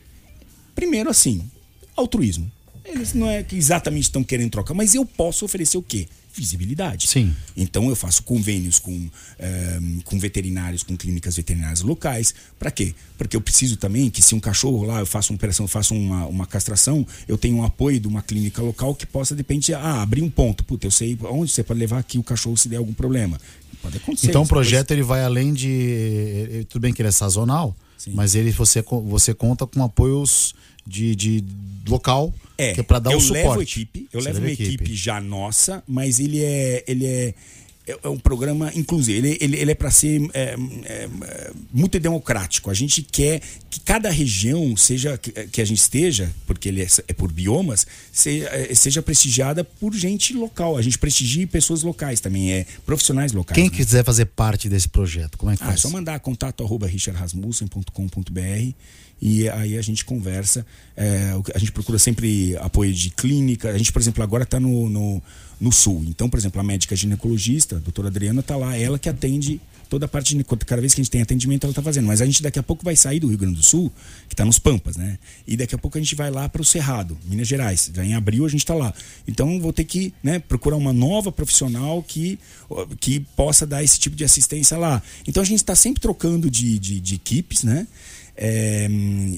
[0.74, 1.50] Primeiro, assim,
[1.96, 2.50] altruísmo.
[2.84, 6.08] Eles não é que exatamente estão querendo troca, mas eu posso oferecer o quê?
[6.34, 7.06] Visibilidade.
[7.08, 7.34] Sim.
[7.56, 12.34] Então eu faço convênios com, eh, com veterinários, com clínicas veterinárias locais.
[12.58, 12.94] Para quê?
[13.18, 15.94] Porque eu preciso também que se um cachorro lá, eu faço uma operação, eu faço
[15.94, 19.74] uma, uma castração, eu tenho um apoio de uma clínica local que possa, de repente,
[19.74, 20.64] ah, abrir um ponto.
[20.64, 23.38] Puta, eu sei onde você pode levar aqui o cachorro se der algum problema.
[23.82, 24.28] Pode acontecer.
[24.28, 24.70] Então o essa coisa.
[24.70, 25.68] projeto ele vai além de.
[26.50, 28.12] eh, Tudo bem que ele é sazonal, Sim.
[28.14, 30.54] mas ele você, você conta com apoios
[30.86, 31.44] de, de
[31.88, 32.32] local
[32.62, 33.48] É, é para dar eu o suporte.
[33.48, 34.94] levo equipe, eu Você levo uma equipe.
[34.94, 37.34] já nossa, mas ele é ele é
[37.84, 40.54] é é um programa inclusive ele, ele, ele é para ser é,
[40.84, 46.32] é, é, muito democrático a gente quer que cada região seja que, a gente esteja
[46.46, 50.96] porque ele é, é por biomas seja, é, seja prestigiada por gente local a gente
[50.96, 53.76] prestigia pessoas locais também é profissionais locais Quem né?
[53.76, 55.80] quiser fazer parte desse projeto, como é que Ah, é faz?
[55.80, 58.74] só mandar contato arroba richardrasmussen.com.br
[59.24, 60.66] e aí a gente conversa.
[60.96, 63.70] É, a gente procura sempre apoio de clínica.
[63.70, 65.22] A gente, por exemplo, agora está no, no,
[65.60, 66.04] no sul.
[66.08, 70.06] Então, por exemplo, a médica ginecologista, a doutora Adriana, está lá, ela que atende toda
[70.06, 72.06] a parte de cada vez que a gente tem atendimento, ela está fazendo.
[72.06, 73.92] Mas a gente daqui a pouco vai sair do Rio Grande do Sul,
[74.26, 75.18] que está nos Pampas, né?
[75.46, 77.92] E daqui a pouco a gente vai lá para o Cerrado, Minas Gerais.
[77.94, 78.92] Já em abril a gente está lá.
[79.28, 82.40] Então vou ter que né, procurar uma nova profissional que,
[82.98, 85.00] que possa dar esse tipo de assistência lá.
[85.28, 87.86] Então a gente está sempre trocando de, de, de equipes, né?
[88.34, 88.88] É,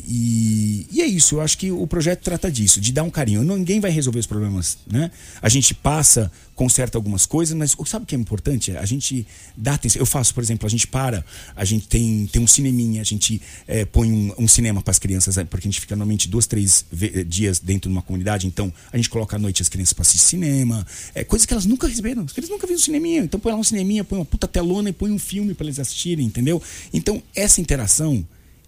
[0.07, 3.42] e, e, é isso, eu acho que o projeto trata disso, de dar um carinho.
[3.42, 5.11] Ninguém vai resolver os problemas, né?
[5.42, 8.76] A gente passa, conserta algumas coisas, mas sabe o que é importante?
[8.76, 9.26] A gente
[9.57, 10.01] dá atenção.
[10.01, 11.24] Eu faço, por exemplo, a gente para,
[11.57, 14.99] a gente tem, tem um cineminha, a gente é, põe um, um cinema para as
[15.01, 16.84] crianças, é, porque a gente fica normalmente dois, três
[17.26, 20.24] dias dentro de uma comunidade, então a gente coloca à noite as crianças para assistir
[20.24, 23.22] cinema, é, coisas que elas nunca receberam, eles nunca viram cineminha.
[23.24, 25.80] Então põe lá um cineminha, põe uma puta telona e põe um filme para eles
[25.80, 26.62] assistirem, entendeu?
[26.92, 28.24] Então essa interação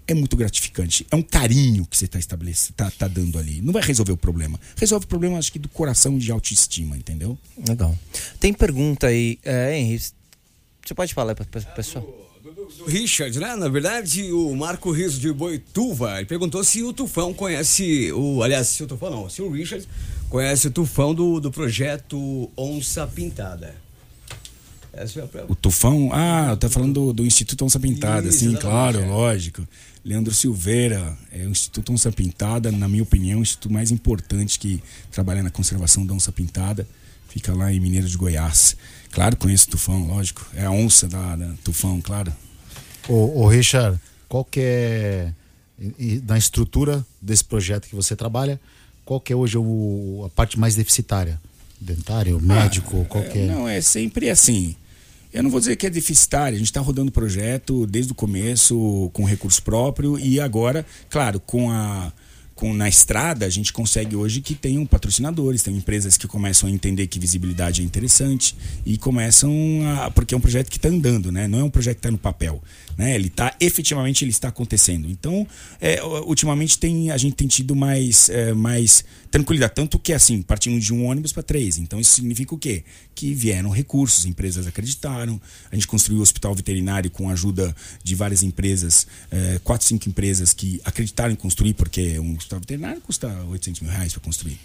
[0.07, 1.07] é muito gratificante.
[1.11, 3.61] É um carinho que você está estabelecendo, tá, tá dando ali.
[3.61, 4.59] Não vai resolver o problema.
[4.77, 7.39] Resolve o problema, acho que, do coração de autoestima, entendeu?
[7.69, 7.97] Legal.
[8.39, 10.01] Tem pergunta aí, é, Henry.
[10.85, 12.05] Você pode falar para o pessoal?
[12.05, 12.27] Do,
[12.87, 13.57] Richard, né?
[13.57, 18.43] Na verdade, o Marco Riso de Boituva, ele perguntou se o Tufão conhece o.
[18.43, 19.87] Aliás, se o Tufão não, se o Richard
[20.29, 23.75] conhece o Tufão do, do projeto Onça Pintada.
[24.93, 25.05] É
[25.47, 26.11] o Tufão?
[26.11, 29.67] Ah, tá falando do, do Instituto Onça Pintada, Isso, sim, claro, lógico.
[30.07, 34.81] Leandro Silveira, é o Instituto Onça Pintada, na minha opinião, o instituto mais importante que
[35.11, 36.87] trabalha na conservação da onça pintada.
[37.29, 38.77] Fica lá em Mineiro de Goiás.
[39.11, 40.47] Claro, conheço o Tufão, lógico.
[40.55, 42.33] É a onça da, da Tufão, claro.
[43.09, 43.99] Ô, ô Richard,
[44.29, 45.33] qual que é,
[46.25, 48.61] na estrutura desse projeto que você trabalha,
[49.05, 51.41] qual que é hoje o, a parte mais deficitária?
[51.81, 53.39] Dentário, médico, ah, qualquer.
[53.39, 54.77] É, não, é sempre assim.
[55.37, 58.15] Eu não vou dizer que é deficitário, a gente está rodando o projeto desde o
[58.15, 62.11] começo com recurso próprio e agora, claro, com a
[62.55, 66.73] com, na estrada, a gente consegue hoje que tenham patrocinadores, tem empresas que começam a
[66.73, 69.53] entender que visibilidade é interessante e começam
[69.99, 70.11] a.
[70.11, 71.47] Porque é um projeto que está andando, né?
[71.47, 72.63] Não é um projeto que está no papel.
[72.97, 73.15] Né?
[73.15, 75.09] Ele está efetivamente ele está acontecendo.
[75.09, 75.47] Então,
[75.81, 79.75] é, ultimamente tem, a gente tem tido mais, é, mais tranquilidade.
[79.75, 81.77] Tanto que, assim, partimos de um ônibus para três.
[81.77, 82.85] Então, isso significa o quê?
[83.15, 85.41] Que vieram recursos, empresas acreditaram.
[85.71, 90.09] A gente construiu o hospital veterinário com a ajuda de várias empresas, é, quatro, cinco
[90.09, 94.59] empresas que acreditaram em construir, porque um hospital veterinário custa 800 mil reais para construir.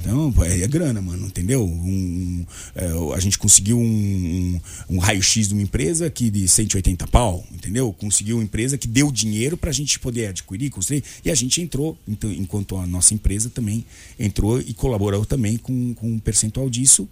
[0.00, 1.64] Então, é, é, grana, mano, entendeu?
[1.64, 4.60] Um, um, é, a gente conseguiu um,
[4.90, 7.77] um raio-x de uma empresa que de 180 pau, entendeu?
[7.98, 11.02] Conseguiu uma empresa que deu dinheiro para a gente poder adquirir, construir.
[11.24, 13.84] E a gente entrou, então, enquanto a nossa empresa também
[14.18, 17.08] entrou e colaborou também com, com um percentual disso.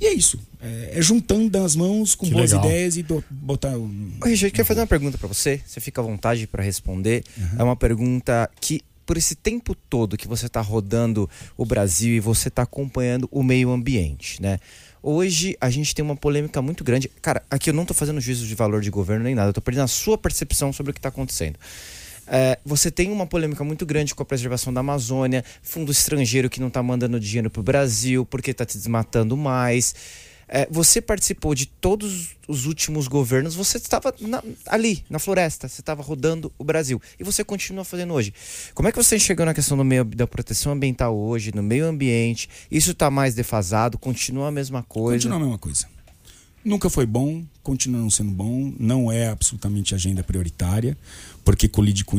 [0.00, 0.38] E é isso.
[0.60, 2.66] É, é juntando as mãos com que boas legal.
[2.66, 3.76] ideias e do, botar.
[3.76, 5.60] Um, Ô, Richard, quero fazer uma pergunta para você.
[5.66, 7.24] Você fica à vontade para responder.
[7.36, 7.48] Uhum.
[7.58, 12.20] É uma pergunta que, por esse tempo todo que você está rodando o Brasil e
[12.20, 14.60] você está acompanhando o meio ambiente, né?
[15.02, 17.08] Hoje a gente tem uma polêmica muito grande.
[17.22, 19.60] Cara, aqui eu não estou fazendo juízo de valor de governo nem nada, eu tô
[19.60, 21.58] perdendo a sua percepção sobre o que está acontecendo.
[22.30, 26.60] É, você tem uma polêmica muito grande com a preservação da Amazônia, fundo estrangeiro que
[26.60, 29.94] não está mandando dinheiro para o Brasil porque está te desmatando mais.
[30.48, 35.82] É, você participou de todos os últimos governos, você estava na, ali, na floresta, você
[35.82, 37.00] estava rodando o Brasil.
[37.20, 38.32] E você continua fazendo hoje.
[38.74, 41.86] Como é que você chegou na questão do meio, da proteção ambiental hoje, no meio
[41.86, 42.48] ambiente?
[42.70, 43.98] Isso está mais defasado?
[43.98, 45.18] Continua a mesma coisa?
[45.18, 45.86] Continua a mesma coisa.
[46.64, 50.98] Nunca foi bom, continua não sendo bom, não é absolutamente agenda prioritária,
[51.44, 52.16] porque colide com,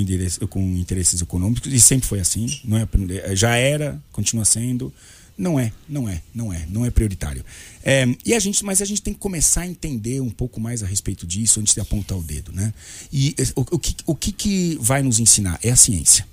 [0.49, 2.47] com interesses econômicos, e sempre foi assim.
[2.63, 2.87] Não é,
[3.35, 4.93] já era, continua sendo.
[5.39, 7.45] Não é, não é, não é, não é prioritário.
[7.81, 10.83] É, e a gente, mas a gente tem que começar a entender um pouco mais
[10.83, 12.73] a respeito disso antes de apontar o dedo, né?
[13.09, 16.27] E o, o, que, o que, que vai nos ensinar é a ciência.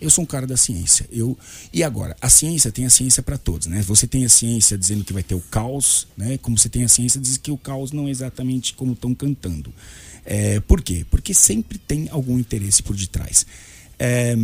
[0.00, 1.08] Eu sou um cara da ciência.
[1.10, 1.36] Eu
[1.72, 3.82] e agora a ciência tem a ciência para todos, né?
[3.82, 6.38] Você tem a ciência dizendo que vai ter o caos, né?
[6.38, 9.74] Como você tem a ciência dizendo que o caos não é exatamente como estão cantando.
[10.24, 11.04] É, por quê?
[11.10, 13.44] Porque sempre tem algum interesse por detrás.
[13.98, 14.36] É,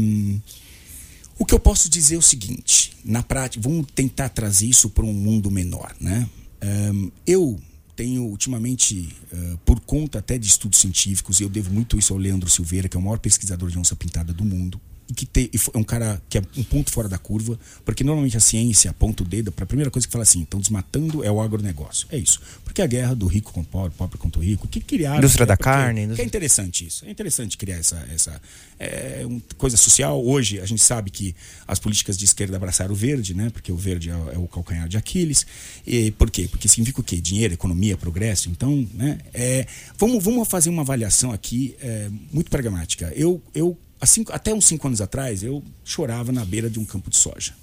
[1.43, 5.05] o que eu posso dizer é o seguinte, na prática, vamos tentar trazer isso para
[5.05, 6.31] um mundo menor, né?
[6.63, 7.59] Um, eu
[7.97, 12.49] tenho ultimamente, uh, por conta até de estudos científicos, eu devo muito isso ao Leandro
[12.49, 14.81] Silveira, que é o maior pesquisador de onça pintada do mundo
[15.13, 18.41] que te, é um cara que é um ponto fora da curva, porque normalmente a
[18.41, 21.41] ciência aponta o dedo para a primeira coisa que fala assim, estão desmatando é o
[21.41, 22.07] agronegócio.
[22.11, 22.41] É isso.
[22.65, 25.19] Porque a guerra do rico com o pobre, pobre contra o rico, que criaram.
[25.19, 26.03] Indústria da porque, carne.
[26.03, 26.25] Indústria...
[26.25, 27.05] é interessante isso.
[27.05, 28.41] É interessante criar essa, essa
[28.79, 30.25] é, um, coisa social.
[30.25, 31.35] Hoje a gente sabe que
[31.67, 33.51] as políticas de esquerda abraçaram o verde, né?
[33.51, 35.47] Porque o verde é, é o calcanhar de Aquiles.
[35.87, 36.49] E por quê?
[36.51, 37.21] Porque significa o quê?
[37.21, 38.49] Dinheiro, economia, progresso.
[38.49, 39.19] Então, né?
[39.33, 39.67] É,
[39.99, 43.13] vamos, vamos fazer uma avaliação aqui é, muito pragmática.
[43.15, 43.77] Eu, eu
[44.11, 47.55] cinco, até uns cinco anos atrás, eu chorava na beira de um campo de soja.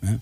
[0.00, 0.20] Né?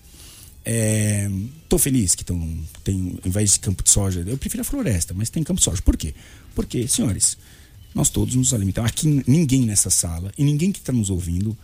[0.65, 1.29] É,
[1.67, 5.13] tô feliz que tão, tem, em vez de campo de soja, eu prefiro a floresta,
[5.13, 5.81] mas tem campo de soja.
[5.81, 6.13] Por quê?
[6.53, 7.37] Porque, senhores,
[7.93, 8.89] nós todos nos alimentamos.
[8.89, 11.57] Aqui ninguém nessa sala e ninguém que está nos ouvindo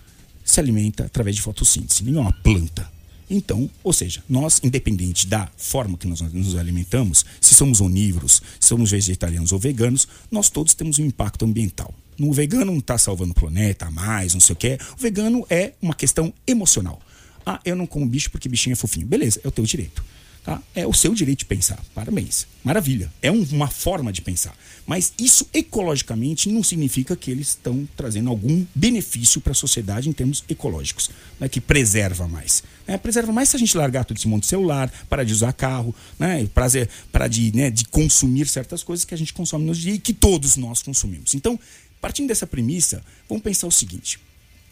[0.44, 2.04] se alimenta através de fotossíntese.
[2.04, 2.96] Ninguém é planta.
[3.30, 8.68] Então, ou seja, nós, independente da forma que nós nos alimentamos, se somos onívoros, se
[8.68, 11.94] somos vegetarianos ou veganos, nós todos temos um impacto ambiental.
[12.18, 14.78] No vegano não está salvando o planeta, mais, não sei o que.
[14.98, 17.02] O vegano é uma questão emocional.
[17.46, 19.06] Ah, eu não como bicho porque bichinho é fofinho.
[19.06, 20.04] Beleza, é o teu direito.
[20.46, 20.62] Tá?
[20.76, 21.84] É o seu direito de pensar.
[21.96, 22.46] Parabéns.
[22.64, 23.12] Maravilha.
[23.20, 24.56] É um, uma forma de pensar.
[24.86, 30.14] Mas isso ecologicamente não significa que eles estão trazendo algum benefício para a sociedade em
[30.14, 31.10] termos ecológicos,
[31.40, 31.50] né?
[31.50, 32.62] que preserva mais.
[32.88, 32.96] Né?
[32.96, 36.48] Preserva mais se a gente largar todo esse de celular, para de usar carro, né?
[36.54, 40.00] prazer, para de, né, de consumir certas coisas que a gente consome nos dias e
[40.00, 41.34] que todos nós consumimos.
[41.34, 41.60] Então,
[42.06, 44.20] partindo dessa premissa, vamos pensar o seguinte.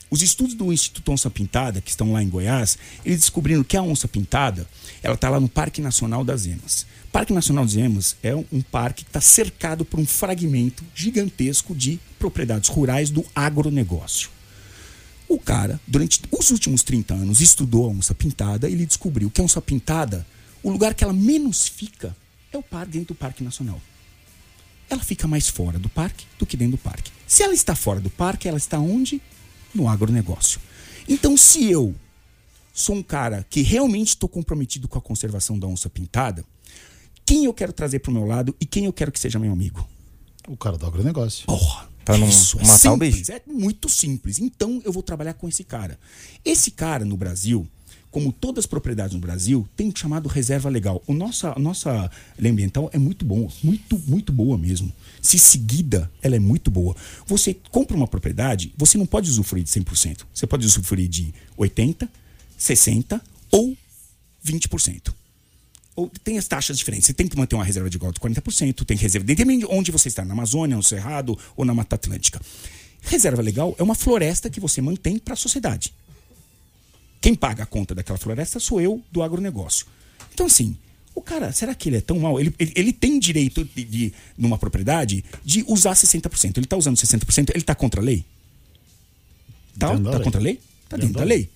[0.07, 3.81] Os estudos do Instituto Onça Pintada, que estão lá em Goiás, eles descobriram que a
[3.81, 4.67] onça pintada,
[5.01, 6.86] ela está lá no Parque Nacional das Emas.
[7.05, 10.84] O Parque Nacional das Emas é um, um parque que está cercado por um fragmento
[10.93, 14.29] gigantesco de propriedades rurais do agronegócio.
[15.27, 19.41] O cara, durante os últimos 30 anos, estudou a onça pintada e ele descobriu que
[19.41, 20.23] a onça pintada,
[20.61, 22.15] o lugar que ela menos fica
[22.51, 23.81] é o parque dentro do Parque Nacional.
[24.94, 27.12] Ela fica mais fora do parque do que dentro do parque.
[27.28, 29.22] Se ela está fora do parque, ela está onde?
[29.74, 30.62] no agronegócio.
[31.08, 31.96] Então, se eu
[32.74, 36.46] sou um cara que realmente estou comprometido com a conservação da onça pintada,
[37.26, 39.52] quem eu quero trazer para o meu lado e quem eu quero que seja meu
[39.52, 39.88] amigo?
[40.48, 41.46] O cara do agronegócio.
[41.46, 43.32] Porra, Pra não isso é matar o simples, bicho.
[43.32, 44.39] É muito simples.
[44.39, 45.98] Então eu vou trabalhar com esse cara.
[46.44, 47.66] Esse cara no Brasil,
[48.14, 51.01] como todas as propriedades no Brasil, tem o chamado reserva legal.
[51.07, 54.93] O nossa, a nossa lei ambiental é muito boa, muito, muito boa mesmo.
[55.20, 56.95] Se seguida, ela é muito boa.
[57.26, 60.26] Você compra uma propriedade, você não pode usufruir de 100%.
[60.32, 62.07] Você pode usufruir de 80%,
[62.59, 63.76] 60% ou
[64.45, 65.11] 20%.
[65.95, 67.07] Ou tem as taxas diferentes.
[67.07, 69.26] Você tem que manter uma reserva de igual de 40%, tem reserva.
[69.26, 72.39] Depende de onde você está, na Amazônia, no Cerrado ou na Mata Atlântica.
[73.01, 75.91] Reserva legal é uma floresta que você mantém para a sociedade.
[77.24, 79.86] Quem paga a conta daquela floresta sou eu do agronegócio.
[80.34, 80.76] Então, assim,
[81.15, 82.38] o cara, será que ele é tão mal?
[82.38, 86.57] Ele, ele, ele tem direito, de, de, numa propriedade, de usar 60%.
[86.57, 88.26] Ele está usando 60%, ele está contra a lei?
[89.80, 90.59] Tá, da tá contra a lei?
[90.89, 91.49] Tá Dentro da lei.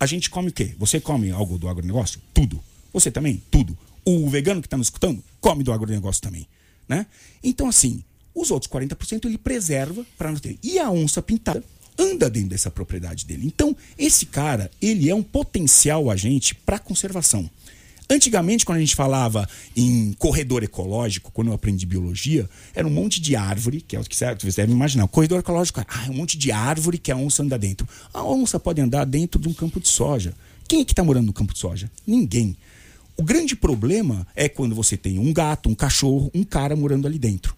[0.00, 0.74] A gente come o quê?
[0.80, 2.20] Você come algo do agronegócio?
[2.34, 2.60] Tudo.
[2.92, 3.40] Você também?
[3.48, 3.78] Tudo.
[4.04, 6.44] O vegano que está nos escutando come do agronegócio também.
[6.88, 7.06] Né?
[7.40, 8.02] Então, assim,
[8.34, 10.58] os outros 40% ele preserva para não ter.
[10.60, 11.62] E a onça pintada
[11.98, 13.46] anda dentro dessa propriedade dele.
[13.46, 17.48] Então, esse cara, ele é um potencial agente para conservação.
[18.08, 23.20] Antigamente, quando a gente falava em corredor ecológico, quando eu aprendi biologia, era um monte
[23.20, 25.08] de árvore, que é o que você deve imaginar.
[25.08, 27.88] Corredor ecológico ah, é um monte de árvore que a onça anda dentro.
[28.14, 30.34] A onça pode andar dentro de um campo de soja.
[30.68, 31.90] Quem é que está morando no campo de soja?
[32.06, 32.56] Ninguém.
[33.16, 37.18] O grande problema é quando você tem um gato, um cachorro, um cara morando ali
[37.18, 37.56] dentro.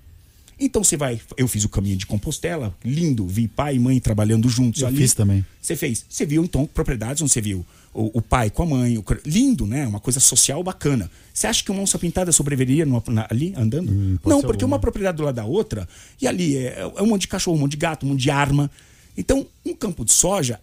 [0.60, 1.20] Então você vai.
[1.36, 4.96] Eu fiz o caminho de Compostela, lindo, vi pai e mãe trabalhando juntos Eu ali.
[4.96, 5.44] fiz também.
[5.60, 6.04] Você fez.
[6.08, 8.98] Você viu, então, propriedades onde você viu o, o pai com a mãe.
[8.98, 9.86] o lindo, né?
[9.86, 11.08] Uma coisa social bacana.
[11.32, 13.90] Você acha que uma onça pintada sobreviveria numa- na- ali andando?
[13.92, 14.76] Hum, Não, porque alguma.
[14.76, 15.88] uma propriedade do lado da outra,
[16.20, 18.30] e ali é, é um monte de cachorro, um monte de gato, um monte de
[18.30, 18.68] arma.
[19.16, 20.60] Então, um campo de soja,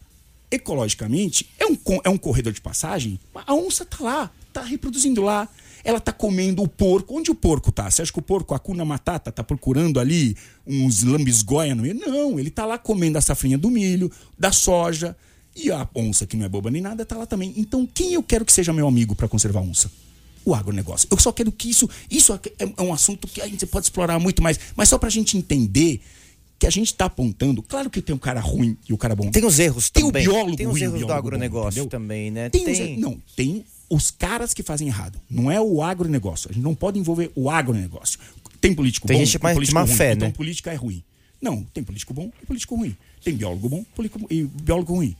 [0.51, 3.19] ecologicamente, é um, é um corredor de passagem.
[3.45, 5.47] A onça tá lá, tá reproduzindo lá.
[5.85, 7.15] Ela tá comendo o porco.
[7.15, 7.89] Onde o porco tá?
[7.89, 11.93] Você acha que o porco, a cuna matata, tá procurando ali uns lambisgoia no meio?
[11.93, 15.15] Não, ele tá lá comendo a safrinha do milho, da soja.
[15.55, 17.53] E a onça, que não é boba nem nada, tá lá também.
[17.55, 19.89] Então, quem eu quero que seja meu amigo para conservar a onça?
[20.43, 21.07] O agronegócio.
[21.09, 21.89] Eu só quero que isso.
[22.11, 22.39] Isso é
[22.77, 24.59] é um assunto que a gente pode explorar muito mais.
[24.75, 26.01] Mas só pra gente entender
[26.59, 27.61] que a gente tá apontando.
[27.61, 29.29] Claro que tem um cara ruim e o cara bom.
[29.31, 30.23] Tem os erros Tem o também.
[30.23, 31.87] biólogo Tem os ruim, o erros do bom, agronegócio entendeu?
[31.87, 32.49] também, né?
[32.49, 35.19] Tem, os- não, tem os caras que fazem errado.
[35.29, 36.49] Não é o agronegócio.
[36.49, 38.19] A gente não pode envolver o agronegócio.
[38.59, 39.95] Tem político Tem bom, gente tem político má ruim.
[39.95, 40.33] fé, então né?
[40.35, 41.03] política é ruim.
[41.41, 42.95] Não, tem político bom e político ruim.
[43.23, 45.15] Tem biólogo bom político- e biólogo ruim.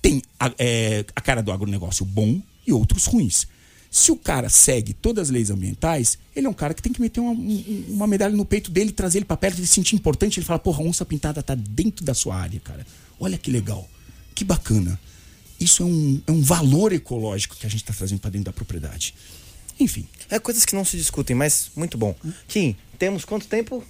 [0.00, 3.46] Tem a, é, a cara do agronegócio bom e outros ruins.
[3.90, 7.00] Se o cara segue todas as leis ambientais, ele é um cara que tem que
[7.00, 9.96] meter uma, um- uma medalha no peito dele, trazer ele pra perto, ele se sentir
[9.96, 10.38] importante.
[10.38, 12.86] Ele fala, porra, a onça pintada tá dentro da sua área, cara.
[13.18, 13.88] Olha que legal.
[14.34, 14.98] Que bacana.
[15.60, 18.52] Isso é um, é um valor ecológico que a gente está trazendo para dentro da
[18.52, 19.14] propriedade.
[19.80, 22.14] Enfim, É coisas que não se discutem, mas muito bom.
[22.48, 23.82] Kim, temos quanto tempo?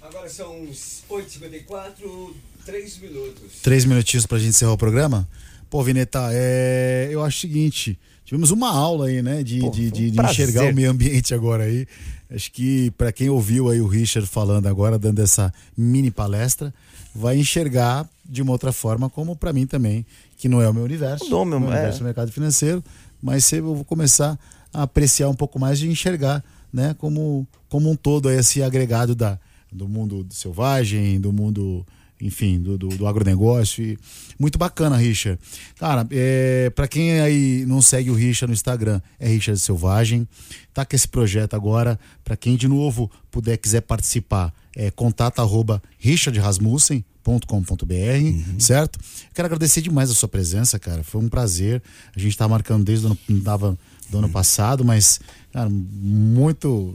[0.00, 0.66] Agora são
[1.10, 2.32] 8h54,
[2.64, 3.52] 3 minutos.
[3.62, 5.28] Três minutinhos pra gente encerrar o programa.
[5.68, 9.86] Pô, Vineta, é, eu acho o seguinte, tivemos uma aula aí, né, de, Pô, de,
[9.88, 11.86] um de- de enxergar o meio ambiente agora aí.
[12.30, 16.72] Acho que para quem ouviu aí o Richard falando agora, dando essa mini palestra,
[17.14, 20.04] vai enxergar de uma outra forma, como para mim também,
[20.36, 21.72] que não é o meu universo, Não, meu- meu é.
[21.74, 22.82] universo é o mercado financeiro,
[23.22, 24.38] mas eu vou começar
[24.72, 29.14] a apreciar um pouco mais de enxergar, né, como, como um todo aí, esse agregado
[29.14, 29.38] da,
[29.72, 31.86] do mundo selvagem, do mundo,
[32.20, 33.82] enfim, do, do, do agronegócio.
[33.84, 33.98] E
[34.38, 35.40] muito bacana, Richard.
[35.78, 40.28] Cara, é, para quem aí não segue o Richard no Instagram, é Richard Selvagem.
[40.74, 41.98] Tá com esse projeto agora.
[42.26, 48.98] Para quem de novo puder, quiser participar, é contato arroba richardrasmussen.com.br, certo?
[49.32, 51.02] Quero agradecer demais a sua presença, cara.
[51.04, 51.80] Foi um prazer.
[52.14, 53.78] A gente tá marcando desde o ano, tava
[54.10, 55.20] do ano passado, mas,
[55.52, 56.94] cara, muito.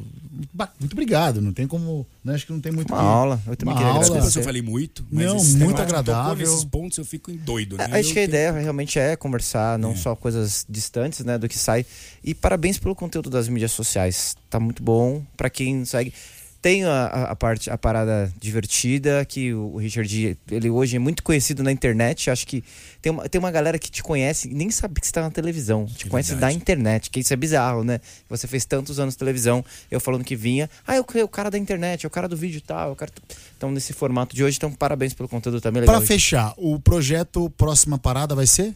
[0.79, 1.41] Muito obrigado.
[1.41, 2.05] Não tem como.
[2.23, 2.33] Né?
[2.35, 2.89] Acho que não tem muito.
[2.93, 3.41] Uma que- aula.
[3.45, 3.99] Eu também Uma queria aula.
[4.03, 6.35] Desculpa se eu falei muito, mas Não, muito agradável.
[6.47, 7.83] nesses pontos eu fico em doido, né?
[7.91, 11.37] É, Acho Eu que a tenho- ideia realmente é conversar, não só coisas distantes, né,
[11.37, 11.85] do que sai.
[12.23, 14.35] E parabéns pelo conteúdo das mídias sociais.
[14.49, 16.13] Tá muito bom para quem segue.
[16.61, 21.63] Tem a, a- parte, a parada divertida que o Richard, ele hoje é muito conhecido
[21.63, 22.29] na internet.
[22.29, 22.63] Acho que
[23.01, 25.31] tem uma, tem uma galera que te conhece e nem sabe que você tá na
[25.31, 25.87] televisão.
[25.87, 26.53] Te É conhece verdade.
[26.53, 27.99] da internet, que isso é bizarro, né?
[28.29, 30.69] Você fez tantos anos de televisão, eu falando que vinha.
[30.85, 32.95] Ah, o, é o cara da internet, é o cara do vídeo e tal.
[32.95, 33.11] cara...
[33.57, 35.81] Então, nesse formato de hoje, então parabéns pelo conteúdo também.
[35.83, 36.05] Para Legal.
[36.07, 38.75] fechar, o projeto Próxima Parada vai ser?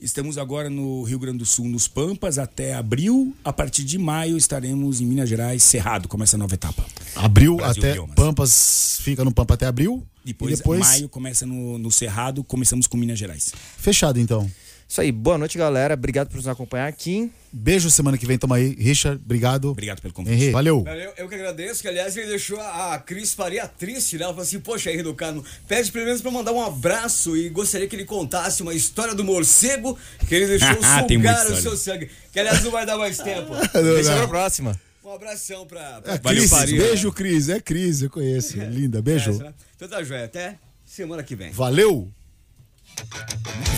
[0.00, 3.36] Estamos agora no Rio Grande do Sul, nos Pampas, até abril.
[3.44, 6.86] A partir de maio estaremos em Minas Gerais, Cerrado, começa a nova etapa.
[7.14, 7.92] Abril Brasil até.
[7.92, 8.14] Biomas.
[8.14, 10.02] Pampas fica no Pampa até abril.
[10.24, 10.80] Depois, e depois.
[10.80, 13.52] maio começa no, no Cerrado, começamos com Minas Gerais.
[13.76, 14.50] Fechado então.
[14.90, 15.94] Isso aí, boa noite, galera.
[15.94, 17.30] Obrigado por nos acompanhar aqui.
[17.52, 18.74] Beijo semana que vem, tamo aí.
[18.74, 19.70] Richard, obrigado.
[19.70, 20.34] Obrigado pelo convite.
[20.34, 20.82] Henrique, valeu.
[20.82, 24.24] Valeu, eu que agradeço, que aliás ele deixou a a Cris Faria triste, né?
[24.24, 27.48] Ela falou assim, poxa, Henrique do Carmo, pede pelo menos pra mandar um abraço e
[27.50, 29.96] gostaria que ele contasse uma história do morcego
[30.28, 32.10] que ele deixou muita sugar o seu sangue.
[32.32, 33.52] Que aliás não vai dar mais tempo.
[33.72, 34.80] Deixa pra próxima.
[35.04, 36.82] Um abração pra, pra É, Valeu, Cris, Faria.
[36.82, 37.48] beijo, Cris.
[37.48, 38.58] É Cris, eu conheço.
[38.68, 39.38] Linda, beijo.
[39.38, 39.54] Né?
[39.76, 41.52] Então tá joia, até semana que vem.
[41.52, 42.10] Valeu!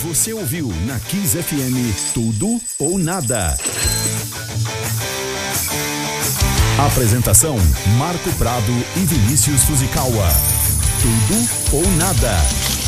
[0.03, 3.57] Você ouviu na Kiss FM Tudo ou Nada.
[6.79, 7.57] Apresentação:
[7.99, 10.29] Marco Prado e Vinícius Fuzikawa.
[11.01, 12.82] Tudo ou Nada.